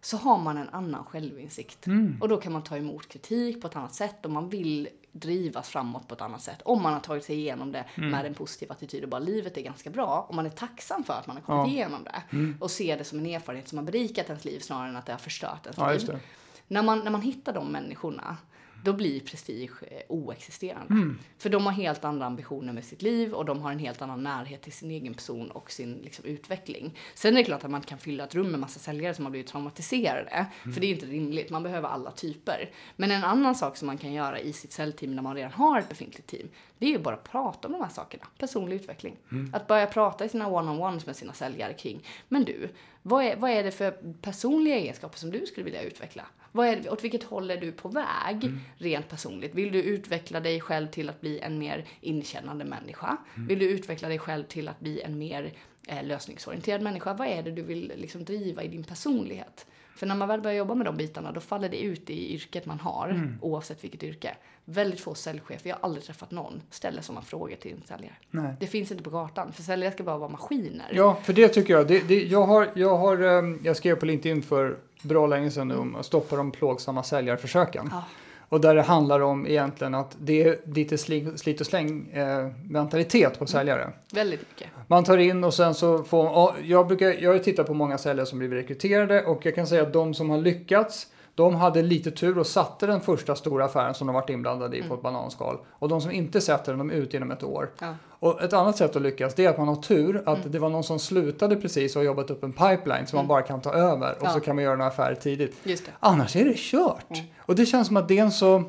[0.01, 1.87] så har man en annan självinsikt.
[1.87, 2.17] Mm.
[2.21, 5.69] Och då kan man ta emot kritik på ett annat sätt och man vill drivas
[5.69, 6.61] framåt på ett annat sätt.
[6.65, 8.09] Om man har tagit sig igenom det Mm.
[8.09, 10.25] med en positiv attityd och bara livet är ganska bra.
[10.29, 11.73] Och man är tacksam för att man har kommit Ja.
[11.73, 12.23] igenom det.
[12.59, 15.11] Och ser det som en erfarenhet som har berikat ens liv snarare än att det
[15.11, 16.19] har förstört ens Ja, liv.
[16.67, 18.37] När man, när man hittar de människorna,
[18.83, 20.93] då blir prestige eh, oexisterande.
[20.93, 21.19] Mm.
[21.37, 24.23] För de har helt andra ambitioner med sitt liv och de har en helt annan
[24.23, 26.97] närhet till sin egen person och sin liksom, utveckling.
[27.13, 29.29] Sen är det klart att man kan fylla ett rum med massa säljare som har
[29.29, 30.45] blivit traumatiserade.
[30.63, 32.71] För det är inte rimligt, man behöver alla typer.
[32.95, 35.79] Men en annan sak som man kan göra i sitt säljteam när man redan har
[35.79, 38.27] ett befintligt team, det är ju bara att prata om de här sakerna.
[38.37, 39.17] Personlig utveckling.
[39.53, 42.69] Att börja prata i sina one-on-ones med sina säljare kring, men du,
[43.01, 46.23] vad är, vad är det för personliga egenskaper som du skulle vilja utveckla?
[46.55, 49.55] Vad är, åt vilket håll är du på väg rent personligt?
[49.55, 53.17] Vill du utveckla dig själv till att bli en mer inkännande människa?
[53.35, 55.53] Vill du utveckla dig själv till att bli en mer
[55.87, 57.13] eh, lösningsorienterad människa?
[57.13, 59.65] Vad är det du vill liksom, driva i din personlighet?
[59.95, 62.65] För när man väl börjar jobba med de bitarna då faller det ut i yrket
[62.65, 64.35] man har, oavsett vilket yrke.
[64.65, 68.13] Väldigt få säljchefer, jag har aldrig träffat någon, ställer sådana frågor till en säljare.
[68.31, 68.55] Nej.
[68.59, 70.91] Det finns inte på kartan, för säljare ska bara vara maskiner.
[70.93, 71.87] Ja, för det tycker jag.
[71.87, 75.67] Det, det, jag, har, jag, har, ehm, jag skrev på LinkedIn för bra länge sedan
[75.67, 77.89] nu stoppa de plågsamma säljarförsöken.
[77.91, 78.03] Ja.
[78.49, 82.47] Och där det handlar om egentligen att det är lite sli, slit och släng eh,
[82.69, 83.91] mentalitet på säljare.
[84.11, 84.67] Väldigt mycket.
[84.87, 87.97] Man tar in och sen så får, ja, jag brukar, jag har tittat på många
[87.97, 91.81] säljare som blivit rekryterade och jag kan säga att de som har lyckats de hade
[91.81, 95.01] lite tur och satte den första stora affären som de varit inblandade i på ett
[95.01, 95.57] bananskal.
[95.71, 97.69] Och de som inte sätter den, de är ute inom ett år.
[97.79, 97.95] Ja.
[98.09, 100.69] Och ett annat sätt att lyckas det är att man har tur att det var
[100.69, 103.73] någon som slutade precis och har jobbat upp en pipeline som man bara kan ta
[103.73, 104.29] över och Ja.
[104.33, 105.55] så kan man göra några affärer tidigt.
[105.99, 107.21] Annars är det kört.
[107.37, 108.63] Och det känns som att det är en så...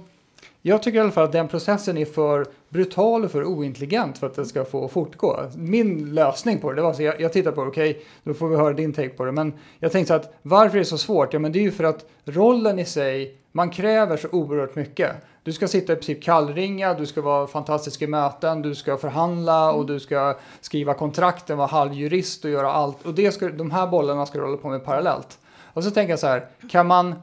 [0.66, 4.27] Jag tycker i alla fall att den processen är för brutal och för ointelligent för
[4.27, 5.40] att den ska få fortgå.
[5.57, 8.48] Min lösning på det, det var så jag, jag tittar på det, okej, då får
[8.48, 9.33] vi höra din take på det.
[9.33, 11.33] Men jag tänkte så att varför är det så svårt?
[11.33, 15.12] Ja, men det är ju för att rollen i sig, man kräver så oerhört mycket.
[15.42, 19.72] Du ska sitta i princip kallringa, du ska vara fantastisk i möten, du ska förhandla
[19.72, 23.07] och du ska skriva kontrakten, vara halvjurist och göra allt.
[23.07, 25.38] Och det ska, de här bollarna ska du hålla på med parallellt.
[25.72, 27.14] Och så tänker jag så här, kan man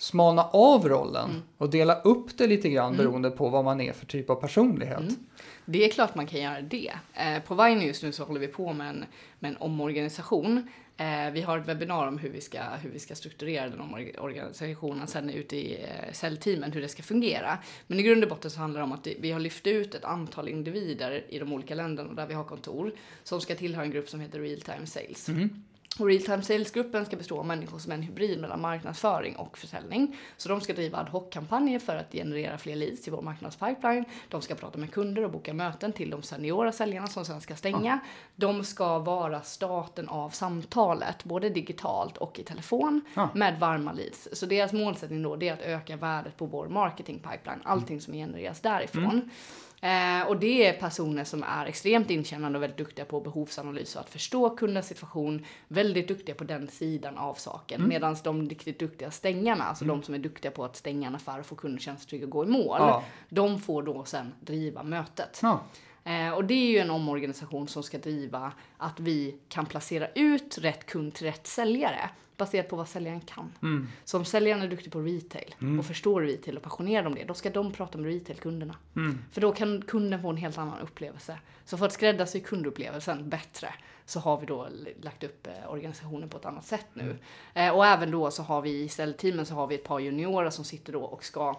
[0.00, 4.06] smalna av rollen och dela upp det lite grann beroende på vad man är för
[4.06, 5.18] typ av personlighet?
[5.64, 6.92] Det är klart man kan göra det.
[7.14, 9.04] Eh, på Vine just nu så håller vi på med en,
[9.38, 10.68] med en omorganisation.
[10.96, 15.06] Eh, vi har ett webbinar om hur vi ska, hur vi ska strukturera den omorganisationen
[15.06, 17.58] sen ute i eh, säljteamen, hur det ska fungera.
[17.86, 20.04] Men i grund och botten så handlar det om att vi har lyft ut ett
[20.04, 24.08] antal individer i de olika länderna där vi har kontor som ska tillhöra en grupp
[24.08, 25.28] som heter Real Time Sales.
[25.98, 29.58] Och Real Time Sales-gruppen ska bestå av människor som är en hybrid mellan marknadsföring och
[29.58, 30.16] försäljning.
[30.36, 34.04] Så de ska driva ad hoc-kampanjer för att generera fler leads till vår marknadspipeline.
[34.28, 37.56] De ska prata med kunder och boka möten till de seniora säljarna som sen ska
[37.56, 38.00] stänga.
[38.36, 43.28] De ska vara starten av samtalet, både digitalt och i telefon, Ja.
[43.34, 44.28] med varma leads.
[44.32, 48.14] Så deras målsättning då det är att öka värdet på vår marketing pipeline, allting som
[48.14, 49.30] genereras därifrån.
[49.82, 54.00] Eh, och det är personer som är extremt inkännande och väldigt duktiga på behovsanalys och
[54.00, 57.88] att förstå kundens situation, väldigt duktiga på den sidan av saken.
[57.88, 61.40] Medan de riktigt duktiga stängarna, alltså de som är duktiga på att stänga en affär
[61.40, 63.04] och få kunden känna sig trygg och gå i mål, Ja.
[63.28, 65.38] de får då sen driva mötet.
[65.42, 65.60] Ja.
[66.04, 70.58] Eh, och det är ju en omorganisation som ska driva att vi kan placera ut
[70.58, 73.52] rätt kund till rätt säljare baserat på vad säljaren kan.
[73.62, 73.88] Mm.
[74.04, 77.34] Så om säljaren är duktig på retail och förstår retail och passionerad om det, då
[77.34, 78.76] ska de prata med retailkunderna.
[78.96, 79.18] Mm.
[79.32, 81.38] För då kan kunden få en helt annan upplevelse.
[81.64, 83.74] Så för att skräddarsy kundupplevelsen bättre
[84.06, 84.68] så har vi då
[85.02, 87.02] lagt upp eh, organisationen på ett annat sätt nu.
[87.02, 87.18] Mm.
[87.54, 90.50] Eh, och även då så har vi i säljteamen så har vi ett par juniorer
[90.50, 91.56] som sitter då och ska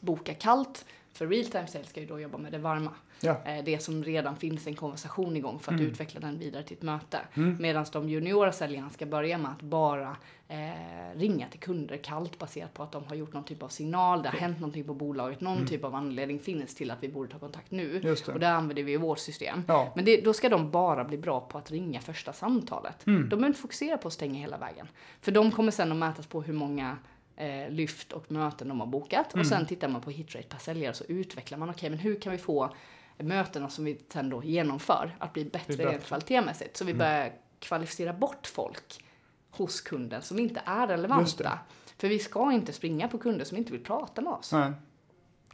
[0.00, 0.84] boka kallt.
[1.16, 2.90] För real time sales ska ju då jobba med det varma.
[3.20, 3.36] Ja.
[3.44, 5.92] Eh, Det som redan finns en konversation igång för att Mm.
[5.92, 7.18] utveckla den vidare till ett möte.
[7.34, 7.56] Mm.
[7.60, 10.16] Medan de juniora säljarna ska börja med att bara
[10.48, 14.22] eh, ringa till kunder kallt baserat på att de har gjort någon typ av signal,
[14.22, 17.32] det har hänt någonting på bolaget, någon typ av anledning finns till att vi borde
[17.32, 17.96] ta kontakt nu.
[17.96, 18.12] Mm.
[18.26, 18.38] Och det.
[18.38, 19.64] där använder vi vårt system.
[19.68, 19.92] Ja.
[19.96, 23.06] Men det, då ska de bara bli bra på att ringa första samtalet.
[23.06, 23.22] Mm.
[23.22, 24.88] De behöver inte fokusera på att stänga hela vägen.
[25.20, 26.96] För de kommer sen att mätas på hur många
[27.36, 29.34] eh, lyft och möten de har bokat.
[29.34, 29.40] Mm.
[29.40, 32.32] Och sen tittar man på hitrate per säljare så utvecklar man, okej men hur kan
[32.32, 32.74] vi få
[33.18, 35.92] mötena som vi sen då genomför att bli bättre bättre.
[35.92, 36.76] rent kvalitetsmässigt.
[36.76, 39.04] Så vi börjar kvalificera bort folk
[39.50, 41.58] hos kunden som inte är relevanta.
[41.98, 44.52] För vi ska inte springa på kunder som inte vill prata med oss.
[44.52, 44.72] Nej.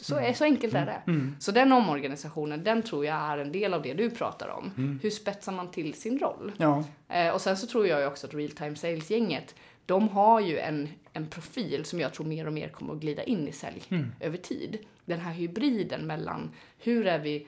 [0.00, 1.02] Så, är, så enkelt är det.
[1.06, 1.36] Mm.
[1.40, 4.72] Så den omorganisationen, den tror jag är en del av det du pratar om.
[4.76, 5.00] Mm.
[5.02, 6.52] Hur spetsar man till sin roll?
[6.56, 6.84] Ja.
[7.08, 9.54] Eh, och sen så tror jag ju också att real time sales-gänget,
[9.86, 13.22] de har ju en, en profil som jag tror mer och mer kommer att glida
[13.22, 14.12] in i sälj Mm.
[14.20, 14.78] över tid.
[15.04, 17.46] Den här hybriden mellan hur är vi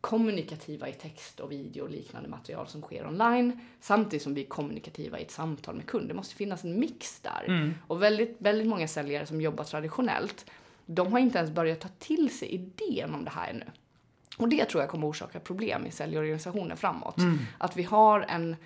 [0.00, 4.46] kommunikativa i text och video och liknande material som sker online samtidigt som vi är
[4.46, 6.08] kommunikativa i ett samtal med kund.
[6.08, 7.44] Det måste finnas en mix där.
[7.46, 7.74] Mm.
[7.86, 10.46] Och väldigt, väldigt många säljare som jobbar traditionellt,
[10.86, 13.64] de har inte ens börjat ta till sig idén om det här ännu.
[14.36, 17.18] Och det tror jag kommer orsaka problem i säljorganisationen framåt.
[17.18, 17.38] Mm.
[17.58, 18.56] Att vi har en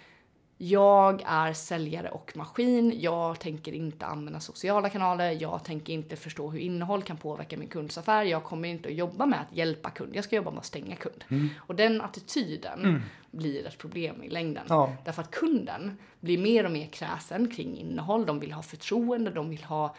[0.62, 3.00] jag är säljare och maskin.
[3.00, 5.36] Jag tänker inte använda sociala kanaler.
[5.40, 8.24] Jag tänker inte förstå hur innehåll kan påverka min kunds affär.
[8.24, 10.16] Jag kommer inte att jobba med att hjälpa kund.
[10.16, 11.24] Jag ska jobba med att stänga kund.
[11.56, 14.62] Och den attityden blir ett problem i längden.
[14.68, 14.92] Ja.
[15.04, 18.26] Därför att kunden blir mer och mer kräsen kring innehåll.
[18.26, 19.94] De vill ha förtroende, de vill ha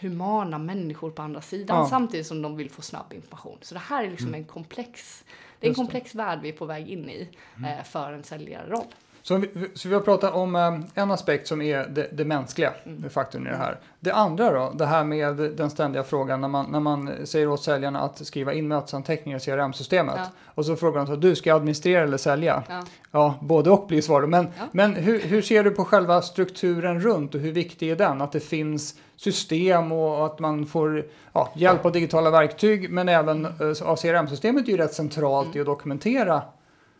[0.00, 1.88] humana människor på andra sidan Ja.
[1.88, 3.58] samtidigt som de vill få snabb information.
[3.62, 5.24] Så det här är liksom en komplex,
[5.60, 7.28] det är en komplex värld vi är på väg in i
[7.66, 8.84] eh, för en säljarroll.
[9.28, 12.72] Så, vi, så vi har pratat om eh, en aspekt som är det, det mänskliga
[12.86, 13.10] Mm.
[13.10, 13.78] faktorn i det här.
[14.00, 17.62] Det andra då, det här med den ständiga frågan när man, när man säger åt
[17.62, 20.14] säljarna att skriva in mötesanteckningar i CRM-systemet.
[20.18, 20.24] Ja.
[20.54, 22.62] Och så frågar de så du ska administrera eller sälja?
[22.68, 22.82] Ja.
[23.10, 24.28] Ja, både och blir svaret.
[24.28, 24.64] Men, Ja.
[24.72, 28.20] men hur, hur ser du på själva strukturen runt och hur viktig är den?
[28.20, 33.44] Att det finns system och att man får ja, hjälp av digitala verktyg men även
[33.44, 33.50] eh,
[33.96, 36.42] CRM-systemet är ju rätt centralt i att dokumentera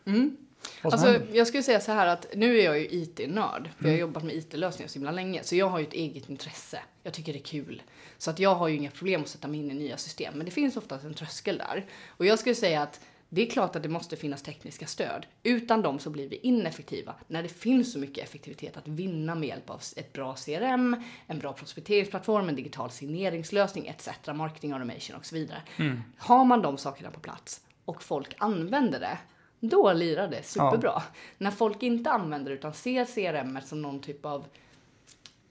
[0.06, 0.36] Mm.
[0.82, 3.92] Alltså, jag skulle säga så här att nu är jag ju IT-nörd, för jag Mm.
[3.94, 6.80] har jobbat med IT-lösningar så himla länge, så jag har ju ett eget intresse.
[7.02, 7.82] Jag tycker det är kul.
[8.18, 10.44] Så att jag har ju inga problem att sätta mig in i nya system, men
[10.46, 11.86] det finns oftast en tröskel där.
[12.08, 15.26] Och jag skulle säga att det är klart att det måste finnas tekniska stöd.
[15.42, 17.14] Utan dem så blir vi ineffektiva.
[17.26, 21.38] När det finns så mycket effektivitet att vinna med hjälp av ett bra CRM, en
[21.38, 24.08] bra prospekteringsplattform, en digital signeringslösning etc.
[24.34, 25.62] Marketing automation och så vidare.
[25.76, 26.02] Mm.
[26.18, 29.18] Har man de sakerna på plats och folk använder det,
[29.60, 31.02] då lirar det superbra.
[31.38, 34.44] När folk inte använder det utan ser CRM som någon typ av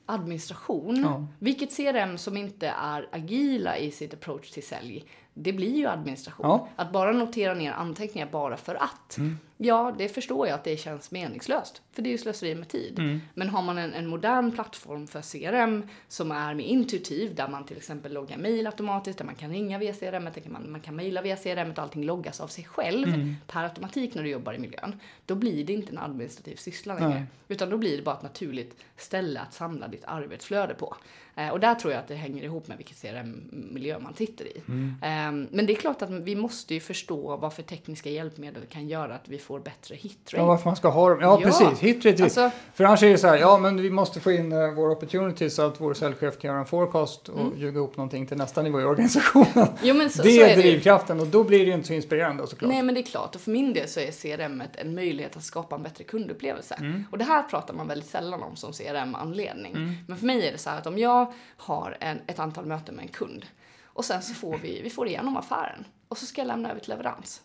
[0.05, 1.27] administration, Ja.
[1.39, 5.05] vilket CRM som inte är agila i sitt approach till sälj,
[5.39, 6.45] det blir ju administration.
[6.45, 6.67] Ja.
[6.75, 9.17] Att bara notera ner anteckningar bara för att,
[9.57, 11.81] ja, det förstår jag att det känns meningslöst.
[11.91, 12.99] För det är ju slöseri med tid.
[12.99, 13.21] Mm.
[13.33, 17.65] Men har man en, en modern plattform för CRM som är mer intuitiv, där man
[17.65, 21.21] till exempel loggar mejl automatiskt, där man kan ringa via CRM, man, man kan mejla
[21.21, 23.35] via CRM och allting loggas av sig själv Mm.
[23.47, 24.99] per automatik när du jobbar i miljön.
[25.25, 27.25] Då blir det inte en administrativ syssla längre.
[27.47, 30.95] Utan då blir det bara ett naturligt ställe att samla ditt arbetsflöde på.
[31.37, 34.61] Eh, och där tror jag att det hänger ihop med vilket CRM-miljö man sitter i.
[34.67, 34.95] Mm.
[35.01, 38.87] Eh, men det är klart att vi måste ju förstå vad för tekniska hjälpmedel kan
[38.87, 40.37] göra att vi får bättre hitrate.
[40.37, 41.19] Ja, varför man ska ha dem.
[41.21, 41.45] Ja, Ja.
[41.45, 41.79] precis.
[41.79, 42.23] Hit rate.
[42.23, 44.89] Alltså, För annars är det så här, ja men vi måste få in uh, vår
[44.89, 47.59] opportunity så att vår säljchef kan göra en forecast och Mm.
[47.59, 49.67] ljuga ihop någonting till nästa nivå i organisationen.
[49.83, 51.87] jo men så, det så är, är det drivkraften och då blir det ju inte
[51.87, 52.71] så inspirerande såklart.
[52.71, 55.43] Nej men det är klart, och för min del så är CRM en möjlighet att
[55.43, 56.75] skapa en bättre kundupplevelse.
[56.79, 57.03] Mm.
[57.11, 59.97] Och det här pratar man väldigt sällan om som CRM-anledning.
[60.07, 61.26] Men för mig är det så här att om jag
[61.57, 63.45] har en, ett antal möten med en kund
[63.83, 66.79] och sen så får vi, vi får igenom affären och så ska jag lämna över
[66.79, 67.41] till leverans.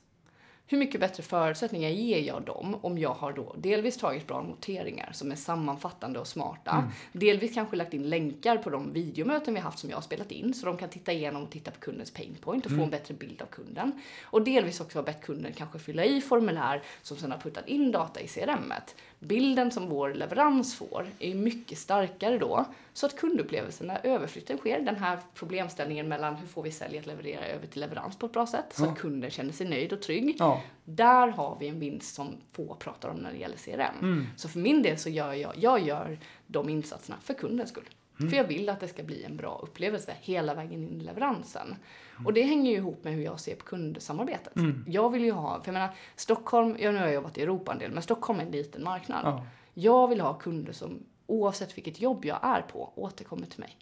[0.66, 5.10] Hur mycket bättre förutsättningar ger jag dem om jag har då delvis tagit bra noteringar
[5.12, 6.90] som är sammanfattande och smarta.
[7.12, 10.54] Delvis kanske lagt in länkar på de videomöten vi haft som jag har spelat in
[10.54, 13.14] så de kan titta igenom och titta på kundens pain point och få en bättre
[13.14, 13.92] bild av kunden.
[14.22, 17.92] Och delvis också har bett kunden kanske fylla i formulär som sedan har puttat in
[17.92, 18.94] data i CRMet.
[19.18, 24.80] Bilden som vår leverans får är mycket starkare då så att kundupplevelsen när överflytten sker,
[24.80, 28.32] den här problemställningen mellan hur får vi sälj att leverera över till leverans på ett
[28.32, 28.88] bra sätt så Ja.
[28.90, 30.36] att kunden känner sig nöjd och trygg.
[30.38, 30.51] Ja.
[30.84, 33.98] Där har vi en vinst som få pratar om när det gäller CRM.
[34.00, 34.26] Mm.
[34.36, 37.88] Så för min del så gör jag, jag gör de insatserna för kundens skull.
[38.20, 38.30] Mm.
[38.30, 41.76] För jag vill att det ska bli en bra upplevelse hela vägen in i leveransen.
[42.24, 44.56] Och det hänger ju ihop med hur jag ser på kundsamarbetet.
[44.56, 44.84] Mm.
[44.88, 47.72] Jag vill ju ha, för jag menar, Stockholm, ja nu har jag jobbat i Europa
[47.72, 49.20] en del, men Stockholm är en liten marknad.
[49.24, 49.46] Ja.
[49.74, 53.76] Jag vill ha kunder som oavsett vilket jobb jag är på återkommer till mig.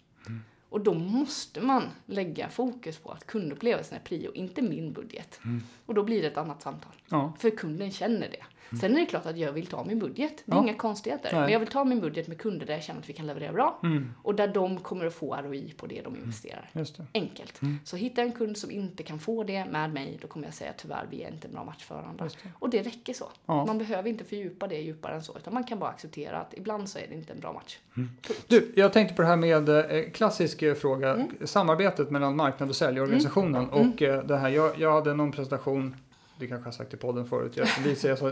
[0.71, 5.39] Och då måste man lägga fokus på att kundupplevelsen är prio, inte min budget.
[5.85, 6.91] Och då blir det ett annat samtal.
[7.09, 7.33] Ja.
[7.39, 8.43] För kunden känner det.
[8.79, 10.43] Sen är det klart att jag vill ta min budget.
[10.45, 10.63] Det är Ja.
[10.63, 11.29] inga konstigheter.
[11.31, 11.41] Nej.
[11.41, 13.53] Men jag vill ta min budget med kunder där jag känner att vi kan leverera
[13.53, 13.79] bra.
[13.83, 14.13] Mm.
[14.23, 16.69] Och där de kommer att få ROI på det de investerar.
[16.73, 17.05] Just det.
[17.13, 17.59] Enkelt.
[17.83, 20.53] Så hittar jag en kund som inte kan få det med mig, då kommer jag
[20.53, 22.25] säga tyvärr, vi är inte en bra match för varandra.
[22.25, 22.49] Det.
[22.59, 23.25] Och det räcker så.
[23.45, 23.65] Ja.
[23.65, 26.89] Man behöver inte fördjupa det djupare än så, utan man kan bara acceptera att ibland
[26.89, 27.77] så är det inte en bra match.
[27.95, 28.45] Punkt.
[28.47, 31.27] Du, jag tänkte på det här med eh, klassisk eh, fråga, Mm.
[31.47, 33.89] samarbetet mellan marknad och säljorganisationen Mm.
[33.91, 35.95] och eh, det här, jag, jag hade någon presentation
[36.41, 37.51] det kanske jag sagt i podden förut.
[37.55, 38.31] Jag, Lisa, jag, sa,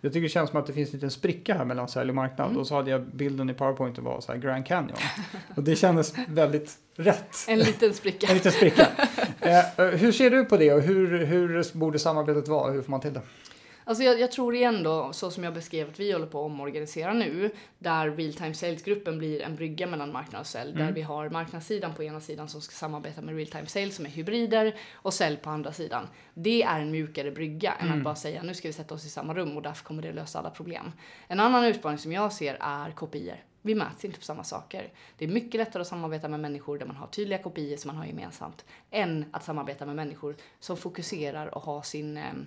[0.00, 2.14] jag tycker det känns som att det finns en liten spricka här mellan sälj och
[2.14, 2.46] marknad.
[2.46, 2.60] Mm.
[2.60, 4.98] Och så hade jag bilden i powerpointen var så här Grand Canyon.
[5.56, 7.36] Och det kändes väldigt rätt.
[7.48, 8.26] En liten spricka.
[8.26, 8.88] En liten spricka.
[9.40, 12.72] Eh, eh, hur ser du på det och hur, hur borde samarbetet vara?
[12.72, 13.22] Hur får man till det?
[13.88, 16.44] Alltså jag, jag tror igen då, så som jag beskrev att vi håller på att
[16.46, 20.86] omorganisera nu, där real time sales-gruppen blir en brygga mellan marknad och sälj, Mm.
[20.86, 24.06] där vi har marknadssidan på ena sidan som ska samarbeta med real time sales som
[24.06, 26.08] är hybrider och sälj på andra sidan.
[26.34, 27.98] Det är en mjukare brygga än Mm.
[27.98, 30.12] att bara säga nu ska vi sätta oss i samma rum och därför kommer det
[30.12, 30.92] lösa alla problem.
[31.28, 33.36] En annan utmaning som jag ser är kopior.
[33.62, 34.92] Vi mäts inte på samma saker.
[35.18, 37.96] Det är mycket lättare att samarbeta med människor där man har tydliga kopior som man
[37.96, 42.46] har gemensamt, än att samarbeta med människor som fokuserar och har sin ehm,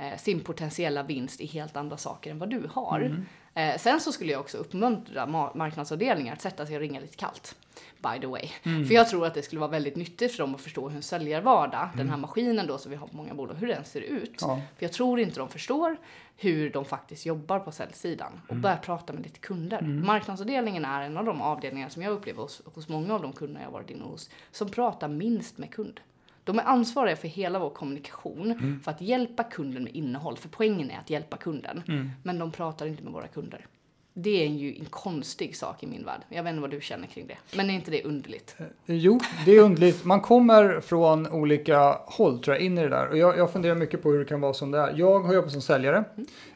[0.00, 3.24] eh, sin potentiella vinst i helt andra saker än vad du har.
[3.54, 7.16] Eh, sen så skulle jag också uppmuntra ma- marknadsavdelningar att sätta sig och ringa lite
[7.16, 7.56] kallt.
[8.02, 8.48] By the way.
[8.62, 11.02] För jag tror att det skulle vara väldigt nyttigt för dem att förstå hur en
[11.02, 14.34] säljarvardag, den här maskinen då som vi har på många bolag, hur den ser ut.
[14.40, 14.60] Ja.
[14.76, 15.96] För jag tror inte de förstår
[16.36, 19.82] hur de faktiskt jobbar på säljsidan och börja prata med lite kunder.
[19.82, 23.62] Marknadsavdelningen är en av de avdelningar som jag upplever hos, hos många av de kunder
[23.62, 26.00] jag varit inne hos som pratar minst med kund.
[26.50, 30.36] De är ansvariga för hela vår kommunikation för att hjälpa kunden med innehåll.
[30.36, 31.82] För poängen är att hjälpa kunden.
[32.22, 33.66] Men de pratar inte med våra kunder.
[34.14, 36.20] Det är ju en konstig sak i min värld.
[36.28, 37.56] Jag vet inte vad du känner kring det.
[37.56, 38.56] Men är inte det underligt?
[38.86, 40.04] Jo, det är underligt.
[40.04, 43.08] Man kommer från olika håll tror jag in i det där.
[43.08, 44.94] Och jag, jag funderar mycket på hur det kan vara som det är.
[44.96, 46.04] Jag har jobbat som säljare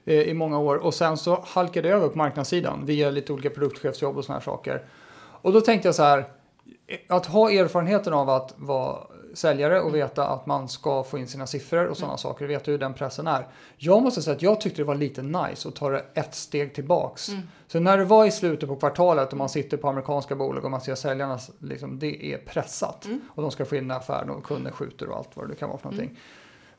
[0.05, 3.51] eh, i många år och sen så halkade jag över på marknadssidan via lite olika
[3.51, 4.83] produktchefsjobb och sådana här saker.
[5.17, 8.99] Och då tänkte jag så här, eh, att ha erfarenheten av att vara
[9.35, 12.79] säljare och veta att man ska få in sina siffror och sådana saker, veta hur
[12.79, 13.47] den pressen är.
[13.77, 16.75] Jag måste säga att jag tyckte det var lite nice att ta det ett steg
[16.75, 17.31] tillbaks.
[17.67, 20.71] Så när det var i slutet på kvartalet och man sitter på amerikanska bolag och
[20.71, 23.07] man ser säljarna, liksom, det är pressat.
[23.29, 25.79] Och de ska få in affären och kunden skjuter och allt vad det kan vara
[25.79, 26.19] för någonting.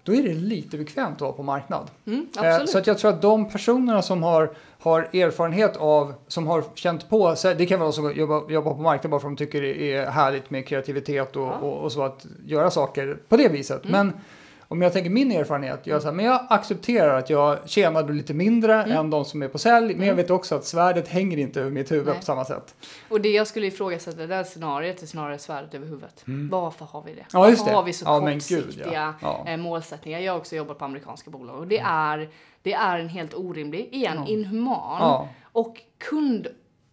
[0.05, 1.91] Då är det lite bekvämt att vara på marknad.
[2.05, 2.65] Mm, Eh.
[2.65, 7.09] Så att jag tror att de personerna som har, har erfarenhet av, som har känt
[7.09, 9.45] på, så det kan vara de som jobbar, jobbar på marknaden bara för att de
[9.45, 11.51] tycker det är härligt med kreativitet och, Ja.
[11.53, 11.63] Mm.
[11.63, 13.81] och, och så att göra saker på det viset.
[13.83, 14.13] Men
[14.67, 18.33] om jag tänker min erfarenhet, jag, så här, men jag accepterar att jag tjänade lite
[18.33, 18.97] mindre Mm.
[18.97, 21.71] än de som är på sälj, men jag vet också att svärdet hänger inte över
[21.71, 22.15] mitt huvud Nej.
[22.15, 22.75] på samma sätt.
[23.09, 26.23] Och det jag skulle ifrågasätta det här scenariot är snarare svärdet över huvudet.
[26.51, 27.25] Varför har vi det?
[27.33, 27.71] Ja, Varför det.
[27.71, 29.43] har vi så Ja, gud, kortsiktiga ja.
[29.45, 29.51] Ja.
[29.51, 30.19] eh, målsättningar?
[30.19, 32.29] Jag har också jobbat på amerikanska bolag och det är,
[32.61, 36.47] det är en helt orimlig, igen, inhuman och kund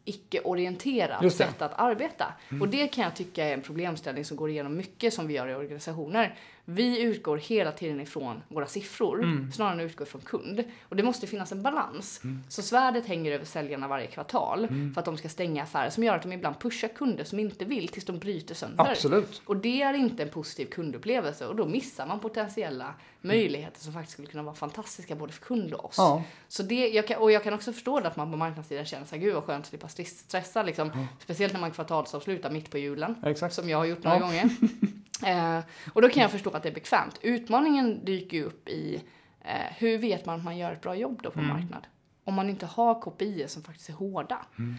[0.04, 2.24] icke-orienterat sätt att arbeta.
[2.60, 5.48] Och det kan jag tycka är en problemställning som går igenom mycket som vi gör
[5.48, 6.34] i organisationer.
[6.74, 10.64] Vi utgår hela tiden ifrån våra siffror snarare än att utgå ifrån kund.
[10.88, 12.20] Och det måste finnas en balans.
[12.48, 16.16] Så svärdet hänger över säljarna varje kvartal för att de ska stänga affärer som gör
[16.16, 18.90] att de ibland pushar kunder som inte vill tills de bryter sönder.
[18.90, 19.42] Absolut.
[19.46, 24.12] Och det är inte en positiv kundupplevelse och då missar man potentiella möjligheter som faktiskt
[24.12, 25.94] skulle kunna vara fantastiska både för kund och oss.
[25.98, 26.22] Ja.
[26.48, 29.18] Så det, jag kan, och jag kan också förstå att man på marknadssidan känner sig
[29.18, 31.06] gud vad skönt att slippa stress- stressa liksom.
[31.20, 33.14] Speciellt när man kvartalsavslutar mitt på julen.
[33.26, 33.54] Exakt.
[33.54, 34.22] Som jag har gjort några Ja.
[34.26, 34.50] gånger.
[35.26, 35.58] eh,
[35.92, 37.18] och då kan jag förstå att det är bekvämt.
[37.22, 39.02] Utmaningen dyker ju upp i
[39.40, 41.86] eh, hur vet man att man gör ett bra jobb då på marknad?
[42.24, 44.38] Om man inte har kopior som faktiskt är hårda.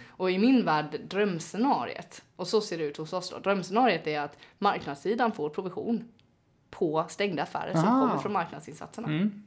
[0.10, 3.40] Och i min värld, drömscenariet, och så ser det ut hos oss då.
[3.40, 6.08] Drömscenariet är att marknadssidan får provision
[6.70, 8.00] på stängda affärer som Ah.
[8.02, 9.08] kommer från marknadsinsatserna.
[9.08, 9.44] Mm.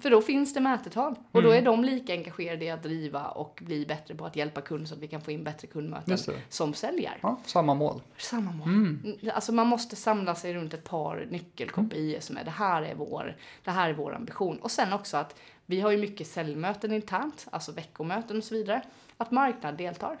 [0.00, 1.14] För då finns det mätetal.
[1.32, 4.60] Och då är de lika engagerade i att driva och bli bättre på att hjälpa
[4.60, 7.18] kund så att vi kan få in bättre kundmöten som säljer.
[7.22, 8.00] Ja, samma mål.
[8.18, 8.68] Samma mål.
[8.68, 9.00] Mm.
[9.04, 12.94] Mm, Alltså man måste samla sig runt ett par nyckelkopior som är det här är
[12.94, 14.58] vår, det här är vår ambition.
[14.58, 15.34] Och sen också att
[15.66, 18.82] vi har ju mycket säljmöten internt, alltså veckomöten och så vidare.
[19.16, 20.18] Att marknad deltar.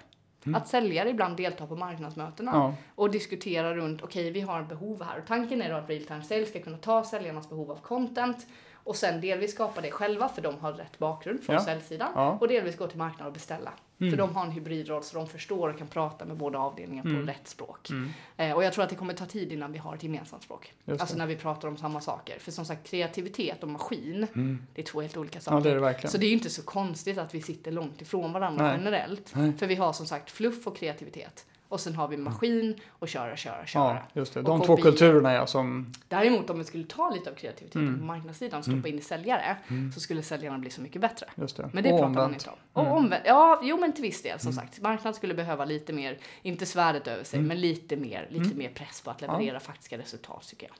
[0.54, 2.74] Att säljare ibland deltar på marknadsmötena Ja.
[2.94, 5.18] och diskuterar runt, okej vi har behov här.
[5.18, 8.46] Och tanken är då att real time sales ska kunna ta säljarnas behov av content
[8.86, 11.64] och sen delvis skapa det själva för de har rätt bakgrund från Ja.
[11.64, 12.38] säljsidan Ja.
[12.40, 13.72] och delvis gå till marknaden och beställa.
[14.00, 14.10] Mm.
[14.12, 17.08] För de har en hybridroll så de förstår och kan prata med båda avdelningar på
[17.08, 17.26] Mm.
[17.26, 17.90] rätt språk.
[17.90, 18.10] Mm.
[18.36, 20.72] Eh, och jag tror att det kommer ta tid innan vi har ett gemensamt språk.
[20.98, 22.38] Alltså när vi pratar om samma saker.
[22.38, 24.66] För som sagt kreativitet och maskin, Mm.
[24.74, 25.64] det är två helt olika Ja, saker.
[25.64, 26.10] det är det verkligen.
[26.10, 28.74] Så det är ju inte så konstigt att vi sitter långt ifrån varandra Nej.
[28.78, 29.32] generellt.
[29.34, 29.52] Nej.
[29.52, 31.46] För vi har som sagt fluff och kreativitet.
[31.68, 33.82] Och sen har vi maskin och köra, köra, köra.
[33.94, 34.42] Ja, just det.
[34.42, 35.92] De två kulturerna ja, som...
[36.08, 37.98] Däremot om vi skulle ta lite av kreativiteten Mm.
[38.00, 39.56] på marknadssidan och stoppa in i säljare
[39.94, 41.26] så skulle säljarna bli så mycket bättre.
[41.34, 41.70] Just det.
[41.72, 42.42] Men det Och pratar man omvänt.
[42.42, 42.86] inte om.
[42.86, 44.80] Och omvänt, ja, jo men till viss del som sagt.
[44.80, 49.00] Marknaden skulle behöva lite mer, inte svärdet över sig, men lite mer, lite mer press
[49.00, 50.76] på att leverera faktiska resultat tycker jag.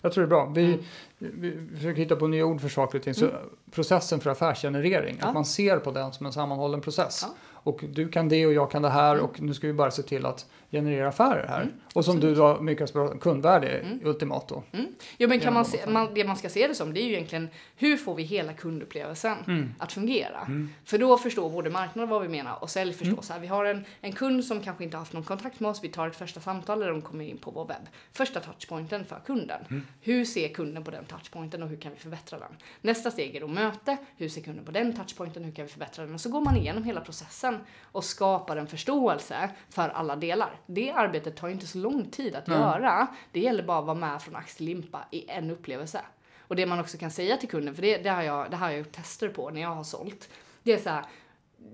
[0.00, 0.46] Jag tror det är bra.
[0.46, 0.84] Vi, Mm.
[1.18, 3.14] Vi försöker hitta på nya ord för saker och ting.
[3.14, 3.30] Så
[3.70, 5.26] processen för affärsgenerering, Ja.
[5.28, 7.20] att man ser på den som en sammanhållen process.
[7.22, 7.34] Ja.
[7.66, 9.24] och du kan det och jag kan det här Mm.
[9.24, 11.62] och nu ska vi bara se till att generera affärer här.
[11.62, 14.00] Mm, och som du då mycket bra kundvärde Mm.
[14.04, 14.62] ultimat då.
[14.72, 14.86] Mm.
[15.18, 17.12] Jo, men kan man se, man, det man ska se det som, det är ju
[17.12, 19.74] egentligen hur får vi hela kundupplevelsen Mm.
[19.78, 20.40] att fungera?
[20.46, 20.68] Mm.
[20.84, 23.22] För då förstår både marknaden vad vi menar och sälj förstår Mm.
[23.22, 23.40] så här.
[23.40, 25.84] Vi har en, en kund som kanske inte haft någon kontakt med oss.
[25.84, 27.86] Vi tar ett första samtal där de kommer in på vår webb.
[28.12, 29.60] Första touchpointen för kunden.
[29.70, 29.82] Mm.
[30.00, 32.56] Hur ser kunden på den touchpointen och hur kan vi förbättra den?
[32.80, 33.96] Nästa steg är då möte.
[34.16, 35.44] Hur ser kunden på den touchpointen?
[35.44, 36.14] Hur kan vi förbättra den?
[36.14, 40.60] Och så går man igenom hela processen och skapar en förståelse för alla delar.
[40.66, 42.58] Det arbetet tar inte så lång tid att Nej.
[42.58, 43.06] göra.
[43.32, 46.00] Det gäller bara att vara med från ax till limpa i en upplevelse.
[46.40, 48.70] Och det man också kan säga till kunden, för det, det, har, jag, det har
[48.70, 50.28] jag gjort tester på när jag har sålt.
[50.62, 51.04] Det är så här,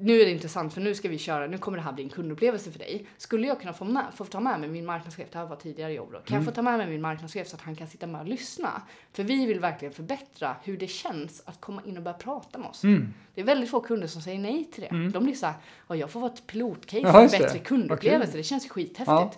[0.01, 2.11] nu är det intressant för nu ska vi köra, nu kommer det här bli en
[2.11, 3.07] kundupplevelse för dig.
[3.17, 5.93] Skulle jag kunna få, med, få ta med mig min marknadschef, det här var tidigare
[5.93, 8.07] jobb då, kan jag få ta med mig min marknadschef så att han kan sitta
[8.07, 8.83] med och lyssna?
[9.13, 12.69] För vi vill verkligen förbättra hur det känns att komma in och börja prata med
[12.69, 12.85] oss.
[12.85, 13.15] Mm.
[13.35, 15.11] Det är väldigt få kunder som säger nej till det.
[15.13, 15.55] De blir så här,
[15.89, 19.07] "Ja, jag får vara ett pilotcase för en bättre kundupplevelse, det känns ju skithäftigt.
[19.09, 19.33] Ja.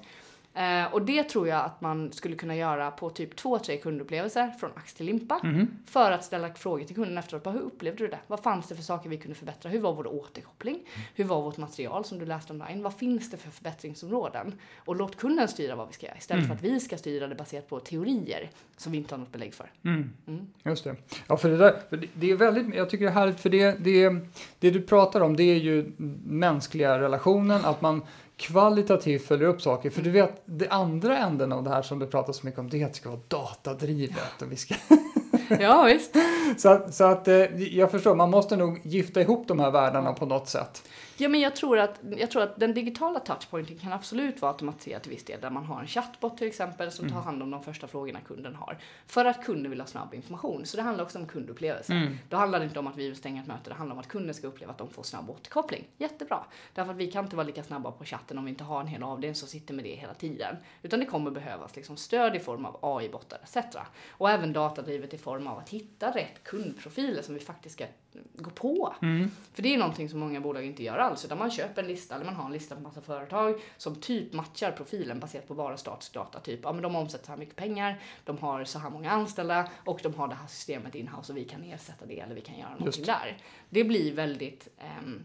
[0.54, 4.50] Eh, och det tror jag att man skulle kunna göra på typ två, tre kundupplevelser
[4.50, 5.40] från ax till limpa.
[5.42, 5.68] Mhm.
[5.86, 7.46] För att ställa frågor till kunden efteråt.
[7.46, 8.18] Hur upplevde du det?
[8.26, 9.70] Vad fanns det för saker vi kunde förbättra?
[9.70, 10.78] Hur var vår återkoppling?
[11.14, 12.82] Hur var vårt material som du läste online?
[12.82, 14.54] Vad finns det för förbättringsområden?
[14.76, 17.34] Och låt kunden styra vad vi ska göra istället för att vi ska styra det
[17.34, 19.70] baserat på teorier som vi inte har något belägg för.
[19.84, 20.10] Mm.
[20.26, 20.46] Mm.
[20.64, 20.96] Just det.
[21.26, 23.50] Ja, för det där, för det, det är väldigt, jag tycker det är härligt för
[23.50, 24.10] det, det,
[24.58, 25.92] det du pratar om det är ju
[26.24, 28.02] mänskliga relationen, att man
[28.36, 29.90] kvalitativt följer upp saker.
[29.90, 32.70] För du vet, det andra änden av det här som du pratar så mycket om,
[32.70, 34.42] det är att det ska vara datadrivet.
[34.42, 34.74] Och vi ska,
[35.60, 36.16] Ja, visst.
[36.56, 40.26] så så att eh, jag förstår, man måste nog gifta ihop de här världarna på
[40.26, 40.82] något sätt.
[41.16, 45.02] Ja, men jag tror, att, jag tror att den digitala touchpointen kan absolut vara automatiserad
[45.02, 45.40] till viss del.
[45.40, 48.54] Där man har en chatbot till exempel som tar hand om de första frågorna kunden
[48.54, 48.78] har.
[49.06, 50.66] För att kunden vill ha snabb information.
[50.66, 51.92] Så det handlar också om kundupplevelse.
[51.92, 52.18] Mm.
[52.28, 53.70] Då handlar det inte om att vi vill stänga ett möte.
[53.70, 55.84] Det handlar om att kunden ska uppleva att de får snabb återkoppling.
[55.96, 56.44] Jättebra.
[56.74, 58.86] Därför att vi kan inte vara lika snabba på chatten om vi inte har en
[58.86, 60.56] hel avdelning som sitter med det hela tiden.
[60.82, 63.76] Utan det kommer behövas liksom stöd i form av AI-bottar etc.
[64.08, 67.86] Och även datadrivet i form av att hitta rätt kundprofiler som vi faktiskt ska
[68.34, 68.94] gå på.
[69.02, 69.30] Mm.
[69.52, 72.14] För det är någonting som många bolag inte gör alls, utan man köper en lista,
[72.14, 75.76] eller man har en lista på massa företag som typ matchar profilen baserat på bara
[75.76, 76.40] statsdata.
[76.40, 79.68] Typ, ja men de omsätter så här mycket pengar, de har så här många anställda
[79.84, 82.58] och de har det här systemet inhouse och vi kan ersätta det eller vi kan
[82.58, 83.06] göra någonting Just.
[83.06, 83.38] där.
[83.70, 85.24] Det blir väldigt ehm,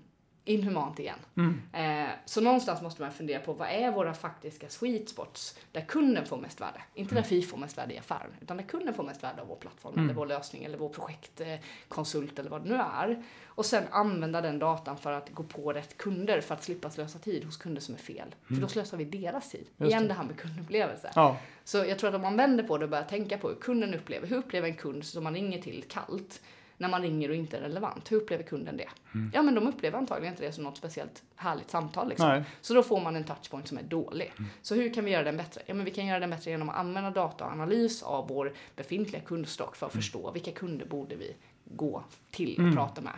[0.50, 1.20] inhumant igen.
[1.38, 1.62] Mm.
[1.74, 6.26] Eh, så någonstans måste man fundera på vad är våra faktiska sweet spots där kunden
[6.26, 6.82] får mest värde?
[6.94, 9.48] Inte där vi får mest värde i affären, utan där kunden får mest värde av
[9.48, 10.06] vår plattform Mm.
[10.06, 13.24] eller vår lösning eller vår projektkonsult eller vad det nu är.
[13.46, 17.20] Och sen använda den datan för att gå på rätt kunder för att slippa slösa
[17.20, 18.36] tid hos kunder som är fel.
[18.48, 19.66] För då slösar vi deras tid.
[19.78, 20.08] Just Igen det.
[20.08, 21.12] det här med kundupplevelse.
[21.16, 21.38] Ja.
[21.64, 23.94] Så jag tror att om man vänder på det och börjar tänka på hur kunden
[23.94, 26.42] upplever, hur upplever en kund som man ringer till kallt?
[26.82, 28.90] När man ringer och inte är relevant, hur upplever kunden det?
[29.34, 32.28] Ja men de upplever antagligen inte det som något speciellt härligt samtal liksom.
[32.62, 34.34] Så då får man en touchpoint som är dålig.
[34.62, 35.62] Så hur kan vi göra den bättre?
[35.66, 38.54] Ja men vi kan göra den bättre genom att använda data och analys av vår
[38.76, 42.76] befintliga kundstock för att förstå vilka kunder borde vi gå till och Mm.
[42.76, 43.14] prata med.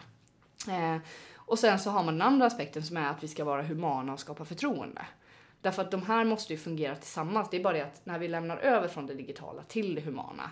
[0.95, 1.01] Eh,
[1.35, 4.13] och sen så har man den andra aspekten som är att vi ska vara humana
[4.13, 5.01] och skapa förtroende.
[5.61, 7.47] Därför att de här måste ju fungera tillsammans.
[7.51, 10.49] Det är bara det att när vi lämnar över från det digitala till det humana,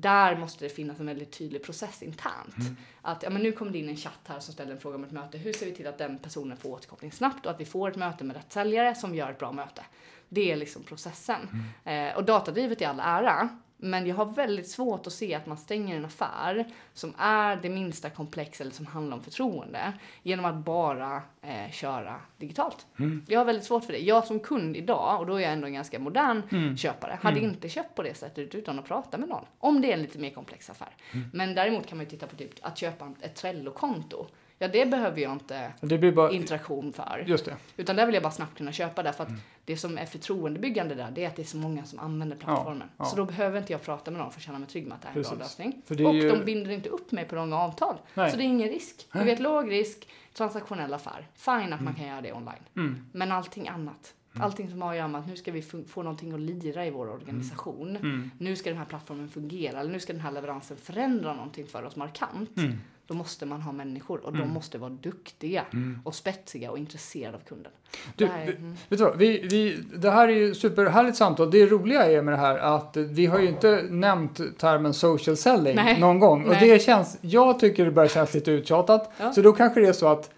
[0.00, 2.78] där måste det finnas en väldigt tydlig process internt.
[3.02, 5.04] Att ja, men nu kommer det in en chatt här som ställer en fråga om
[5.04, 5.38] ett möte.
[5.38, 7.96] Hur ser vi till att den personen får återkoppling snabbt och att vi får ett
[7.96, 9.82] möte med rätt säljare som gör ett bra möte?
[10.28, 11.48] Det är liksom processen.
[11.84, 13.48] Eh, och datadrivet i all ära,
[13.82, 16.64] men jag har väldigt svårt att se att man stänger en affär
[16.94, 22.20] som är det minsta komplex eller som handlar om förtroende genom att bara eh, köra
[22.36, 22.86] digitalt.
[23.28, 23.98] Jag har väldigt svårt för det.
[23.98, 26.76] Jag som kund idag, och då är jag ändå en ganska modern Mm.
[26.76, 29.44] köpare, hade inte köpt på det sättet utan att prata med någon.
[29.58, 30.96] Om det är en lite mer komplex affär.
[31.32, 34.26] Men däremot kan man ju titta på typ att köpa ett Trello-konto.
[34.62, 36.30] Ja, det behöver jag inte bara...
[36.30, 37.24] interaktion för.
[37.26, 37.56] Just det.
[37.76, 39.40] Utan där vill jag bara snabbt kunna köpa därför att Mm.
[39.64, 42.88] det som är förtroendebyggande där, det är att det är så många som använder plattformen.
[42.96, 43.04] ja.
[43.04, 45.02] Så då behöver inte jag prata med någon för att känna mig trygg med att
[45.02, 45.58] det här är en bra Precis.
[45.58, 45.82] lösning.
[45.88, 47.96] Är Och ju- de binder inte upp mig på långa avtal.
[48.14, 48.30] Nej.
[48.30, 49.06] Så det är ingen risk.
[49.12, 51.26] Är ett låg risk, transaktionell affär.
[51.34, 52.62] Fine att man kan göra det online.
[52.76, 53.06] Mm.
[53.12, 54.14] Men allting annat.
[54.40, 56.90] Allting som har att göra med att nu ska vi få någonting att lira i
[56.90, 57.96] vår organisation.
[57.96, 58.30] Mm.
[58.38, 61.82] Nu ska den här plattformen fungera, eller nu ska den här leveransen förändra någonting för
[61.84, 62.56] oss markant.
[62.58, 62.78] Mm.
[63.10, 65.64] Då måste man ha människor och de måste vara duktiga
[66.04, 67.72] och spetsiga och intresserade av kunden.
[68.16, 68.74] Du, Det här är- vi- mm.
[68.88, 71.50] Vet du vi, vi, det här är ju superhärligt samtal.
[71.50, 75.76] Det roliga är med det här att vi har ju inte nämnt termen social selling
[75.76, 76.00] Nej.
[76.00, 76.44] någon gång.
[76.44, 79.12] Och det känns, jag tycker det börjar kännas lite uttjatat.
[79.20, 79.32] Ja.
[79.32, 80.30] Så då kanske det är så att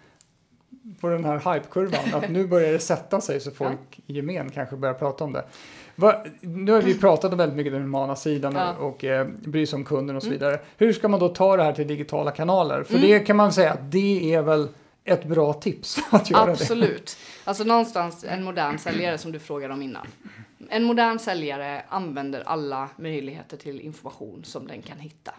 [1.01, 4.75] på den här hypekurvan, att nu börjar det sätta sig så folk i gemen kanske
[4.75, 5.45] börjar prata om det.
[5.95, 8.73] Va, nu har vi pratat om väldigt mycket den humana sidan Ja.
[8.77, 10.39] och, och eh, bry sig om kunden och så Mm.
[10.39, 10.59] vidare.
[10.77, 12.83] Hur ska man då ta det här till digitala kanaler?
[12.83, 13.07] För Mm.
[13.07, 14.67] det kan man säga att det är väl
[15.03, 17.17] ett bra tips att göra Absolut.
[17.43, 20.07] Alltså någonstans en modern säljare som du frågade om innan.
[20.69, 25.31] En modern säljare använder alla möjligheter till information som den kan hitta.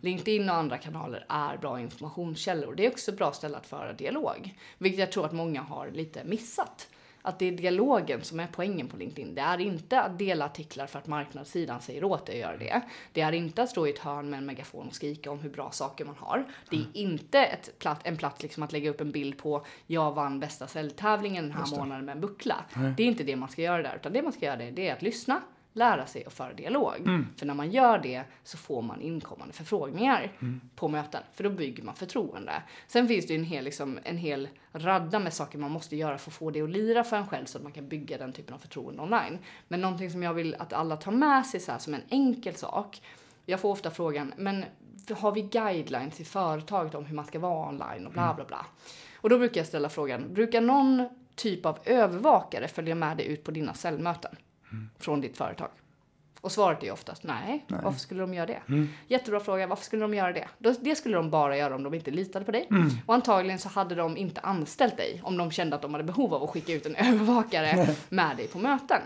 [0.00, 2.74] LinkedIn och andra kanaler är bra informationskällor.
[2.74, 6.24] Det är också bra ställe att föra dialog, vilket jag tror att många har lite
[6.24, 6.88] missat.
[7.22, 9.34] Att det är dialogen som är poängen på LinkedIn.
[9.34, 12.80] Det är inte att dela artiklar för att marknadssidan säger åt dig att göra det.
[13.12, 15.50] Det är inte att stå i ett hörn med en megafon och skrika om hur
[15.50, 16.44] bra saker man har.
[16.70, 20.12] Det är inte ett platt, en plats liksom att lägga upp en bild på jag
[20.12, 22.56] vann bästa säljtävlingen den här månaden med en buckla.
[22.96, 24.88] Det är inte det man ska göra där, utan det man ska göra det, det
[24.88, 25.40] är att lyssna,
[25.72, 26.94] lära sig och föra dialog.
[26.98, 27.26] Mm.
[27.36, 30.60] För när man gör det så får man inkommande förfrågningar Mm.
[30.76, 32.62] på möten, för då bygger man förtroende.
[32.86, 36.18] Sen finns det ju en hel, liksom, en hel radda med saker man måste göra
[36.18, 38.32] för att få det att lira för en själv så att man kan bygga den
[38.32, 39.38] typen av förtroende online.
[39.68, 42.54] Men någonting som jag vill att alla tar med sig så här, som en enkel
[42.54, 43.02] sak.
[43.46, 44.64] Jag får ofta frågan, men
[45.10, 48.66] har vi guidelines i företaget om hur man ska vara online och bla bla bla.
[49.16, 53.44] Och då brukar jag ställa frågan, brukar någon typ av övervakare följa med dig ut
[53.44, 54.36] på dina säljmöten
[54.98, 55.68] från ditt företag?
[56.40, 57.64] Och svaret är oftast nej.
[57.68, 58.60] Varför skulle de göra det?
[59.08, 59.66] Jättebra fråga.
[59.66, 60.48] Varför skulle de göra det?
[60.80, 62.68] Det skulle de bara göra om de inte litade på dig.
[63.06, 66.34] Och antagligen så hade de inte anställt dig om de kände att de hade behov
[66.34, 69.00] av att skicka ut en övervakare med dig på möten.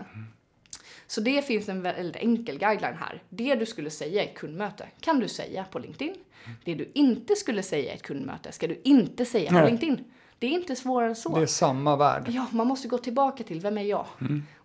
[1.07, 3.23] Så det finns en väldigt enkel guideline här.
[3.29, 6.15] Det du skulle säga i ett kundmöte kan du säga på LinkedIn.
[6.63, 9.65] Det du inte skulle säga i ett kundmöte ska du inte säga på Nej.
[9.69, 10.03] LinkedIn.
[10.39, 11.35] Det är inte svårare än så.
[11.35, 12.23] Det är samma värld.
[12.27, 14.05] Ja, man måste gå tillbaka till vem är jag?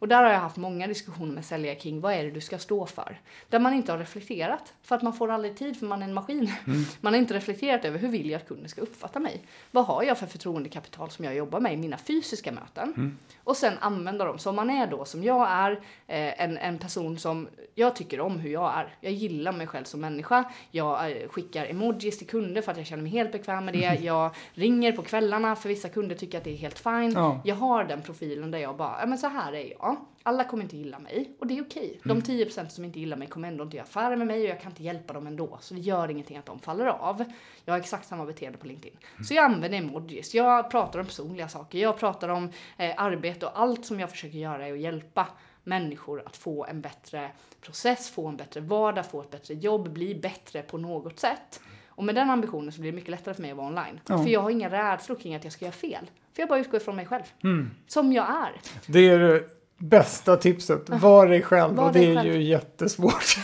[0.01, 2.59] Och där har jag haft många diskussioner med säljare kring vad är det du ska
[2.59, 3.21] stå för?
[3.49, 6.15] Där man inte har reflekterat, för att man får aldrig tid för man är en
[6.15, 6.53] maskin.
[7.01, 9.45] Man har inte reflekterat över hur vill jag att kunden ska uppfatta mig?
[9.71, 13.19] Vad har jag för förtroendekapital som jag jobbar med i mina fysiska möten?
[13.45, 14.39] Och sen använda dem.
[14.39, 15.73] Så om man är då som jag är,
[16.07, 18.95] eh, en, en person som jag tycker om hur jag är.
[19.01, 20.45] Jag gillar mig själv som människa.
[20.71, 23.99] Jag eh, skickar emojis till kunder för att jag känner mig helt bekväm med det.
[24.01, 27.13] Jag ringer på kvällarna för vissa kunder tycker att det är helt fine.
[27.13, 27.41] Ja.
[27.45, 29.90] Jag har den profilen där jag bara, ja men så här är jag.
[30.23, 32.01] Alla kommer inte gilla mig och det är okej.
[32.05, 34.61] De 10% som inte gillar mig kommer ändå inte göra affärer med mig och jag
[34.61, 35.59] kan inte hjälpa dem ändå.
[35.61, 37.25] Så det gör ingenting att de faller av.
[37.65, 38.99] Jag har exakt samma beteende på LinkedIn.
[39.29, 40.35] Så jag använder emojis.
[40.35, 41.79] Jag pratar om personliga saker.
[41.79, 45.27] Jag pratar om eh, arbete och allt som jag försöker göra är att hjälpa
[45.65, 47.31] människor att få en bättre
[47.61, 51.61] process, få en bättre vardag, få ett bättre jobb, bli bättre på något sätt.
[51.89, 54.01] Och med den ambitionen så blir det mycket lättare för mig att vara online.
[54.07, 54.19] Ja.
[54.19, 56.11] För jag har inga rädslor kring att jag ska göra fel.
[56.33, 57.23] För jag bara utgår ifrån mig själv.
[57.43, 57.71] Mm.
[57.87, 58.53] Som jag är.
[58.87, 59.45] Det är
[59.81, 60.89] bästa tipset.
[60.89, 61.75] Var dig själv.
[61.75, 63.37] Var och det är ju jättesvårt.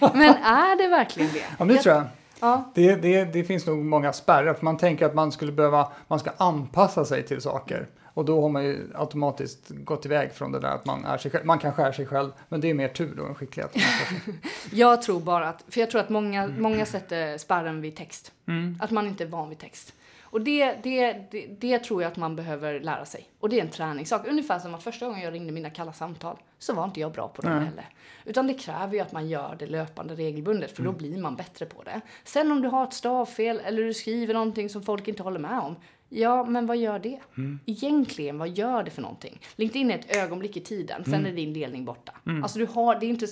[0.00, 1.44] Men är det verkligen det?
[1.58, 2.04] Ja, det tror jag.
[2.40, 4.54] Ja, Det, det, det finns nog många spärrar.
[4.54, 7.88] För man tänker att man skulle behöva, man ska anpassa sig till saker.
[8.14, 11.30] Och då har man ju automatiskt gått iväg från det där att man är sig
[11.30, 11.46] själv.
[11.46, 13.76] Man kan skära sig själv, men det är mer tur då än skicklighet.
[14.72, 18.32] jag tror bara att, för jag tror att många, många sätter spärren vid text.
[18.48, 18.78] Mm.
[18.82, 19.92] Att man inte är van vid text.
[20.36, 23.28] Och det, det, det, det tror jag att man behöver lära sig.
[23.40, 24.26] Och det är en träningssak.
[24.28, 27.28] Ungefär som att första gången jag ringde mina kalla samtal så var inte jag bra
[27.28, 27.64] på dem Nej.
[27.64, 27.84] heller.
[28.24, 30.98] Utan det kräver ju att man gör det löpande regelbundet för då Mm.
[30.98, 32.00] blir man bättre på det.
[32.24, 35.58] Sen om du har ett stavfel eller du skriver någonting som folk inte håller med
[35.60, 35.76] om.
[36.08, 37.20] Ja, men vad gör det?
[37.36, 37.60] Mm.
[37.66, 39.40] Egentligen, vad gör det för någonting?
[39.56, 41.26] LinkedIn är ett ögonblick i tiden, sen Mm.
[41.26, 42.12] är din delning borta.
[42.42, 43.26] Alltså du har, det är inte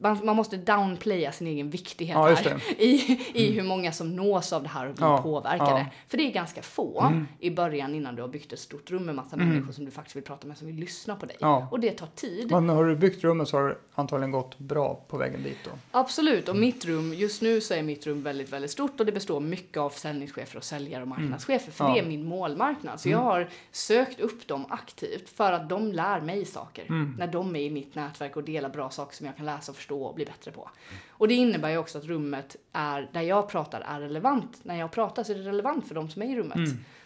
[0.00, 2.62] man, man måste downplaya sin egen viktighet Ja, här.
[2.82, 5.70] I, i hur många som nås av det här och blir Ja, påverkade.
[5.70, 5.86] ja.
[6.08, 9.14] För det är ganska få i början innan du har byggt ett stort rum med
[9.14, 11.36] massa människor som du faktiskt vill prata med som vill lyssna på dig.
[11.70, 12.50] Och det tar tid.
[12.50, 15.70] Men har du byggt rummet så har det antagligen gått bra på vägen dit då.
[15.90, 19.12] Absolut, och mitt rum, just nu så är mitt rum väldigt, väldigt stort och det
[19.12, 21.72] består mycket av försäljningschefer och säljare och marknadschefer.
[21.72, 23.00] För det är min målmarknad.
[23.00, 26.84] Så jag har sökt upp dem aktivt för att de lär mig saker.
[27.18, 29.76] När de är i mitt nätverk och delar bra saker som jag kan läsa och
[29.76, 30.70] förstå och bli bättre på.
[31.08, 34.64] Och det innebär ju också att rummet är, där jag pratar är relevant.
[34.64, 36.58] När jag pratar så är det relevant för de som är i rummet.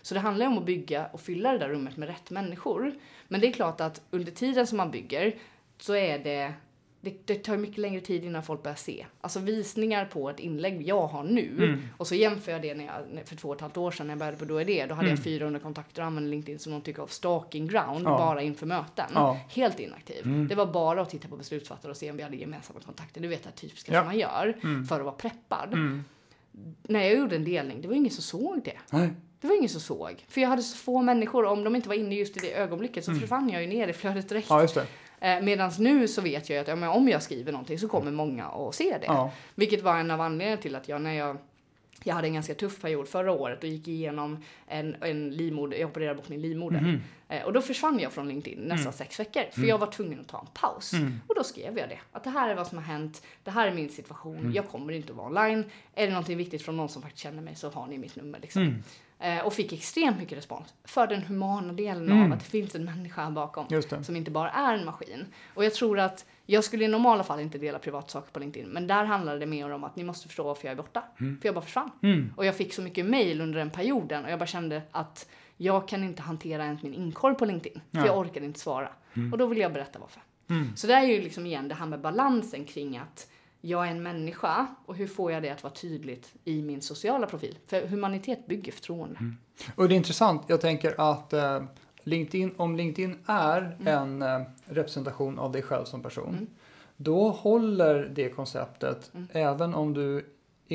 [0.02, 2.94] Så det handlar ju om att bygga och fylla det där rummet med rätt människor.
[3.28, 5.34] Men det är klart att under tiden som man bygger
[5.78, 6.52] så är det
[7.02, 9.06] det, det tar mycket längre tid innan folk börjar se.
[9.20, 11.82] Alltså visningar på ett inlägg jag har nu Mm.
[11.96, 14.12] och så jämför jag det när jag, för två och ett halvt år sedan när
[14.12, 14.86] jag började på Då är det.
[14.86, 15.16] Då hade Mm.
[15.16, 18.18] jag 400 kontakter och använde LinkedIn som någon typ av stalking ground Ja.
[18.18, 19.10] bara inför möten.
[19.14, 19.38] Ja.
[19.48, 20.24] Helt inaktiv.
[20.26, 20.48] Mm.
[20.48, 23.20] Det var bara att titta på beslutsfattare och se om vi hade gemensamma kontakter.
[23.20, 24.00] Du vet det typiska Ja.
[24.00, 24.84] som man gör Mm.
[24.86, 25.72] för att vara preppad.
[25.72, 26.04] Mm.
[26.82, 28.78] När jag gjorde en delning, det var ingen som såg det.
[28.90, 29.08] Nej.
[29.40, 30.24] Det var ingen som såg.
[30.28, 33.04] För jag hade så få människor, om de inte var inne just i det ögonblicket
[33.04, 33.20] så Mm.
[33.20, 34.46] försvann jag ju ner i flödet direkt.
[34.50, 34.66] Ja.
[35.20, 38.46] Eh, Medan nu så vet jag att ja, om jag skriver någonting så kommer många
[38.46, 39.06] att se det.
[39.06, 39.30] Ja.
[39.54, 41.36] Vilket var en av anledningarna till att jag när jag
[42.04, 45.90] jag hade en ganska tuff period förra året och gick igenom en, en livmoder, jag
[45.90, 46.80] opererade bort min livmoder.
[46.80, 47.00] Mhm.
[47.28, 48.92] Eh, och då försvann jag från LinkedIn nästan Mm.
[48.92, 49.42] sex veckor.
[49.50, 49.68] För Mm.
[49.68, 50.92] jag var tvungen att ta en paus.
[50.92, 51.20] Mm.
[51.26, 51.98] Och då skrev jag det.
[52.12, 53.22] Att det här är vad som har hänt.
[53.44, 54.38] Det här är min situation.
[54.38, 54.52] Mm.
[54.52, 55.64] Jag kommer inte att vara online.
[55.94, 58.38] Är det någonting viktigt från någon som faktiskt känner mig så har ni mitt nummer.
[58.42, 58.82] Liksom.
[59.20, 59.38] Mm.
[59.38, 62.24] Eh, och fick extremt mycket respons för den humana delen Mm.
[62.24, 63.66] av att det finns en människa bakom
[64.04, 65.26] som inte bara är en maskin.
[65.54, 68.86] Och jag tror att jag skulle i normala fall inte dela privatsaker på LinkedIn, men
[68.86, 71.02] där handlade det mer om att ni måste förstå varför jag är borta.
[71.16, 71.90] För jag bara försvann.
[72.02, 72.32] Mm.
[72.36, 75.88] Och jag fick så mycket mail under den perioden och jag bara kände att jag
[75.88, 77.80] kan inte hantera ens min inkorg på LinkedIn.
[77.90, 78.06] För Nej.
[78.06, 78.88] jag orkade inte svara.
[79.32, 80.22] Och då vill jag berätta varför.
[80.50, 80.76] Mm.
[80.76, 83.30] Så det är ju liksom igen det här med balansen kring att
[83.60, 87.26] jag är en människa och hur får jag det att vara tydligt i min sociala
[87.26, 87.58] profil?
[87.66, 89.18] För humanitet bygger förtroende.
[89.74, 91.62] Och det är intressant, jag tänker att eh,
[92.02, 94.20] LinkedIn, om LinkedIn är Mm.
[94.20, 96.46] en eh, representation av dig själv som person, Mm.
[96.96, 99.28] då håller det konceptet Mm.
[99.32, 100.26] även om du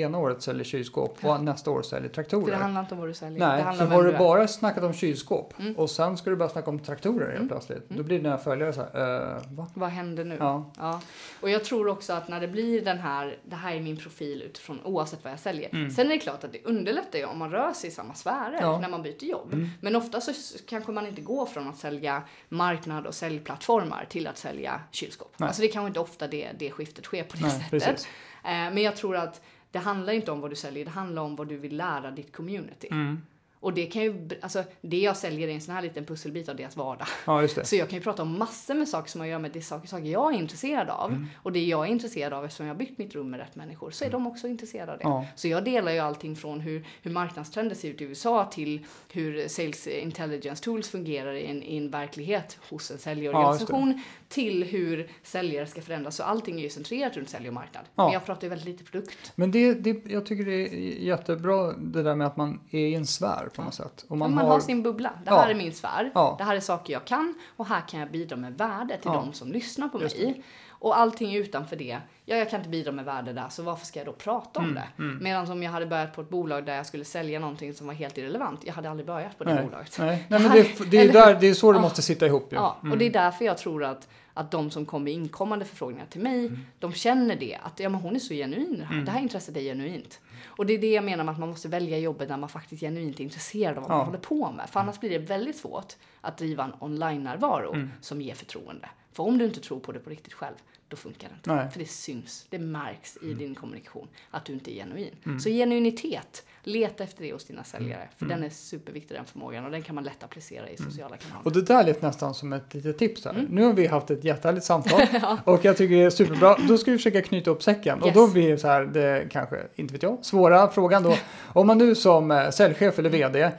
[0.02, 2.52] ena året säljer kylskåp och nästa år säljer För traktorer.
[2.52, 3.40] det handlar inte om vad du säljer.
[3.40, 5.76] det Nej, handlar för har du bara snackat om kylskåp Mm.
[5.76, 7.48] och sen ska du börja snacka om traktorer helt Mm.
[7.48, 8.06] plötsligt, då Mm.
[8.06, 9.68] blir dina följare så här, eh, va?
[9.74, 10.38] Vad händer nu?
[10.40, 10.72] Ja.
[10.78, 11.02] Ja,
[11.42, 14.42] och jag tror också att när det blir den här, det här är min profil
[14.42, 15.70] utifrån oavsett vad jag säljer.
[15.74, 15.90] Mm.
[15.92, 18.58] Sen är det klart att det underlättar ju om man rör sig i samma sfärer
[18.62, 18.80] Ja.
[18.80, 19.54] när man byter jobb.
[19.54, 19.70] Mm.
[19.82, 20.32] Men ofta så
[20.68, 25.34] kanske man inte går från att sälja marknad och säljplattformar till att sälja kylskåp.
[25.38, 25.48] Nej.
[25.48, 27.70] Alltså det är kanske inte ofta det, det skiftet sker på det Nej, sättet.
[27.70, 28.08] precis.
[28.44, 29.42] Eh, men jag tror att
[29.76, 32.36] det handlar inte om vad du säljer, det handlar om vad du vill lära ditt
[32.36, 32.88] community.
[32.92, 33.22] Mm.
[33.60, 36.56] Och det kan ju, alltså det jag säljer är en sån här liten pusselbit av
[36.56, 37.08] deras vardag.
[37.26, 37.48] Ja.
[37.48, 39.62] Så jag kan ju prata om massor med saker som har att göra med det
[39.62, 41.12] saker, saker jag är intresserad av.
[41.12, 41.28] Mm.
[41.44, 43.92] Och det jag är intresserad av eftersom jag har byggt mitt rum med rätt människor
[43.92, 45.04] så är de också intresserade av det.
[45.04, 45.26] Ja.
[45.36, 49.48] Så jag delar ju allting från hur, hur marknadstrender ser ut i USA till hur
[49.48, 55.68] sales intelligence tools fungerar i en, i en verklighet hos en säljorganisation till hur säljare
[55.68, 56.16] ska förändras.
[56.16, 57.84] Så allting är ju centrerat runt sälj och marknad.
[57.96, 58.04] Ja.
[58.04, 59.32] Men jag pratar ju väldigt lite produkt.
[59.36, 60.74] Men det, det, jag tycker det är
[61.04, 64.06] jättebra det där med att man är i en sfär på något sätt.
[64.08, 65.10] Och Man, man, har, har sin bubbla.
[65.24, 65.42] Det Ja.
[65.42, 66.12] här är min sfär.
[66.14, 66.36] Ja.
[66.38, 69.14] Det här är saker jag kan och här kan jag bidra med värde till Ja.
[69.26, 70.44] de som lyssnar på mig.
[70.86, 74.00] Och allting utanför det, ja jag kan inte bidra med värde där så varför ska
[74.00, 75.04] jag då prata om Mm, det?
[75.04, 75.24] mm.
[75.24, 77.94] Medan om jag hade börjat på ett bolag där jag skulle sälja någonting som var
[77.94, 79.96] helt irrelevant, jag hade aldrig börjat på det nej, bolaget.
[80.00, 82.56] nej, nej, men det, det, är där, det är så det måste sitta ihop ju.
[82.56, 82.92] Ja, Mm.
[82.92, 86.46] och det är därför jag tror att, att de som kommer inkommande förfrågningar till mig,
[86.48, 86.60] Mm.
[86.80, 87.58] de känner det.
[87.64, 89.02] Att ja, men hon är så genuin det här.
[89.06, 90.20] Det här intresset är genuint.
[90.48, 92.82] Och det är det jag menar med att man måste välja jobbet där man faktiskt
[92.82, 93.98] genuint är intresserad av vad Ja.
[93.98, 94.70] man håller på med.
[94.70, 97.92] För annars blir det väldigt svårt att driva en online-närvaro Mm.
[98.02, 98.90] som ger förtroende.
[99.14, 100.56] För om du inte tror på det på riktigt själv,
[100.88, 101.56] då funkar det inte.
[101.56, 101.72] Nej.
[101.72, 105.16] För det syns, det märks i din kommunikation att du inte är genuin.
[105.26, 105.40] Mm.
[105.40, 108.10] Så genuinitet, leta efter det hos dina säljare.
[108.18, 111.36] För den är superviktig den förmågan och den kan man lätt applicera i sociala kanaler.
[111.36, 111.46] Mm.
[111.46, 113.32] Och det där lät nästan som ett litet tips här.
[113.32, 113.46] Mm.
[113.46, 115.02] Nu har vi haft ett jättehärligt samtal
[115.44, 116.58] och jag tycker det är superbra.
[116.68, 118.16] Då ska vi försöka knyta upp säcken och Yes.
[118.16, 121.18] då blir det så här, det kanske, inte vet jag, svåra frågan då.
[121.54, 123.52] Om man nu som eh, säljchef eller VD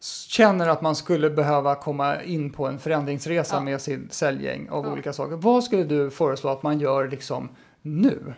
[0.00, 3.60] känner att man skulle behöva komma in på en förändringsresa Ja.
[3.60, 4.92] med sin säljgäng av Ja.
[4.92, 5.36] olika saker.
[5.36, 7.48] Vad skulle du föreslå att man gör liksom
[7.82, 8.34] nu?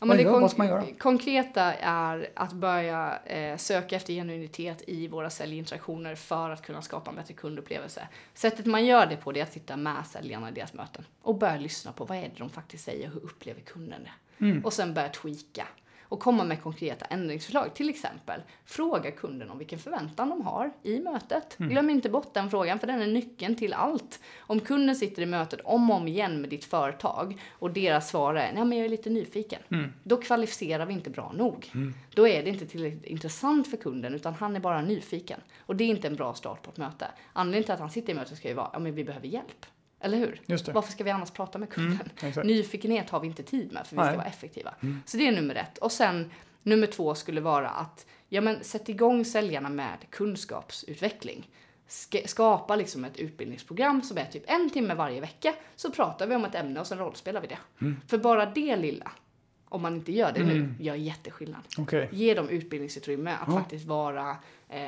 [0.00, 0.84] Ja, Vad gör- vad ska man göra?
[0.98, 7.10] Konkreta är att börja eh, söka efter genuinitet i våra säljinteraktioner för att kunna skapa
[7.10, 8.08] en bättre kundupplevelse.
[8.34, 11.38] Sättet man gör det på det är att sitta med säljarna i deras möten och
[11.38, 14.44] börja lyssna på vad är det de faktiskt säger, hur upplever kunden det?
[14.44, 14.64] Mm.
[14.64, 15.66] Och sen börja tweaka
[16.08, 17.74] och komma med konkreta ändringsförslag.
[17.74, 21.56] Till exempel, fråga kunden om vilken förväntan de har i mötet.
[21.58, 24.20] Glöm inte bort den frågan, för den är nyckeln till allt.
[24.38, 28.34] Om kunden sitter i mötet om och om igen med ditt företag och deras svar
[28.34, 29.62] är nej men jag är lite nyfiken.
[29.70, 29.92] Mm.
[30.02, 31.72] Då kvalificerar vi inte bra nog.
[32.14, 35.40] Då är det inte tillräckligt intressant för kunden utan han är bara nyfiken.
[35.66, 37.06] Och det är inte en bra start på ett möte.
[37.32, 39.66] Anledningen till att han sitter i mötet ska ju vara, ja men vi behöver hjälp.
[40.00, 40.40] Eller hur?
[40.72, 42.10] Varför ska vi annars prata med kunden?
[42.22, 42.46] Mm.
[42.46, 44.16] Nyfikenhet har vi inte tid med för vi ska Nej.
[44.16, 44.74] vara effektiva.
[45.06, 45.78] Så det är nummer ett.
[45.78, 46.30] Och sen
[46.62, 51.50] nummer två skulle vara att ja, men, sätt igång säljarna med kunskapsutveckling.
[51.86, 55.54] Ska, skapa liksom ett utbildningsprogram som är typ en timme varje vecka.
[55.76, 57.58] Så pratar vi om ett ämne och sen rollspelar vi det.
[58.06, 59.12] För bara det lilla,
[59.68, 61.60] om man inte gör det nu, gör jätteskillnad.
[61.78, 62.08] Okej.
[62.12, 63.54] Ge dem utbildningsutrymme att Ja.
[63.54, 64.36] faktiskt vara,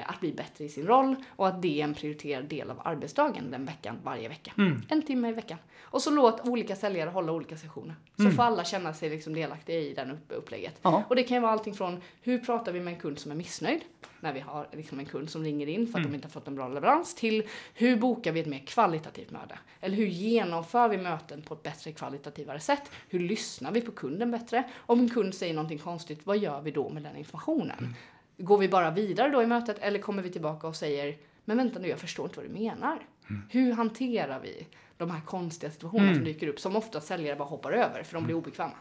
[0.07, 3.51] att bli bättre i sin roll och att det är en prioriterad del av arbetsdagen
[3.51, 4.53] den veckan, varje vecka.
[4.59, 4.83] Mm.
[4.89, 5.59] En timme i veckan.
[5.83, 7.95] Och så låt olika säljare hålla olika sessioner.
[8.17, 8.35] Så Mm.
[8.35, 10.79] får alla känna sig liksom delaktiga i den upp- upplägget.
[10.83, 11.03] Ja.
[11.09, 13.37] Och det kan ju vara allting från hur pratar vi med en kund som är
[13.37, 13.81] missnöjd
[14.21, 16.11] när vi har liksom en kund som ringer in för att Mm.
[16.11, 17.43] de inte har fått en bra leverans till
[17.75, 19.59] hur bokar vi ett mer kvalitativt möte?
[19.81, 22.91] Eller hur genomför vi möten på ett bättre kvalitativare sätt?
[23.09, 24.65] Hur lyssnar vi på kunden bättre?
[24.77, 27.95] Om en kund säger någonting konstigt, vad gör vi då med den informationen?
[28.41, 28.47] Mm.
[28.47, 31.79] Går vi bara vidare då i mötet eller kommer vi tillbaka och säger men vänta
[31.79, 32.99] nu, jag förstår inte vad du menar.
[33.31, 33.43] Mm.
[33.51, 34.67] Hur hanterar vi
[34.97, 36.17] de här konstiga situationerna Mm.
[36.19, 38.73] som dyker upp som ofta säljare bara hoppar över för de blir obekväma.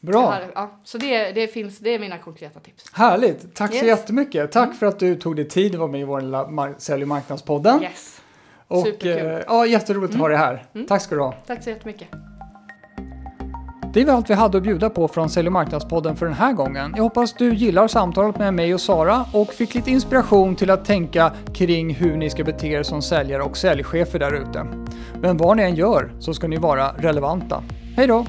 [0.00, 0.22] Bra.
[0.22, 2.84] Det här, ja, så det, det, finns, det är mina konkreta tips.
[2.92, 3.54] Härligt.
[3.54, 3.86] Tack så Yes.
[3.86, 4.52] jättemycket.
[4.52, 7.08] Tack för att du tog dig tid att vara med i vår lilla Sälj och
[7.08, 7.82] marknadspodden.
[7.82, 8.20] Yes.
[8.66, 9.26] Och Superkul.
[9.26, 10.64] eh, ja, jätteroligt att ha dig här.
[10.74, 10.86] Mm.
[10.86, 11.32] Tack ska du ha.
[11.32, 12.08] Tack så jättemycket.
[13.92, 16.52] Det var allt vi hade att bjuda på från Sälj och marknadspodden för den här
[16.52, 16.94] gången.
[16.96, 20.84] Jag hoppas du gillar samtalet med mig och Sara och fick lite inspiration till att
[20.84, 24.66] tänka kring hur ni ska bete er som säljare och säljchefer där ute.
[25.20, 27.62] Men vad ni än gör så ska ni vara relevanta.
[27.96, 28.26] Hej då!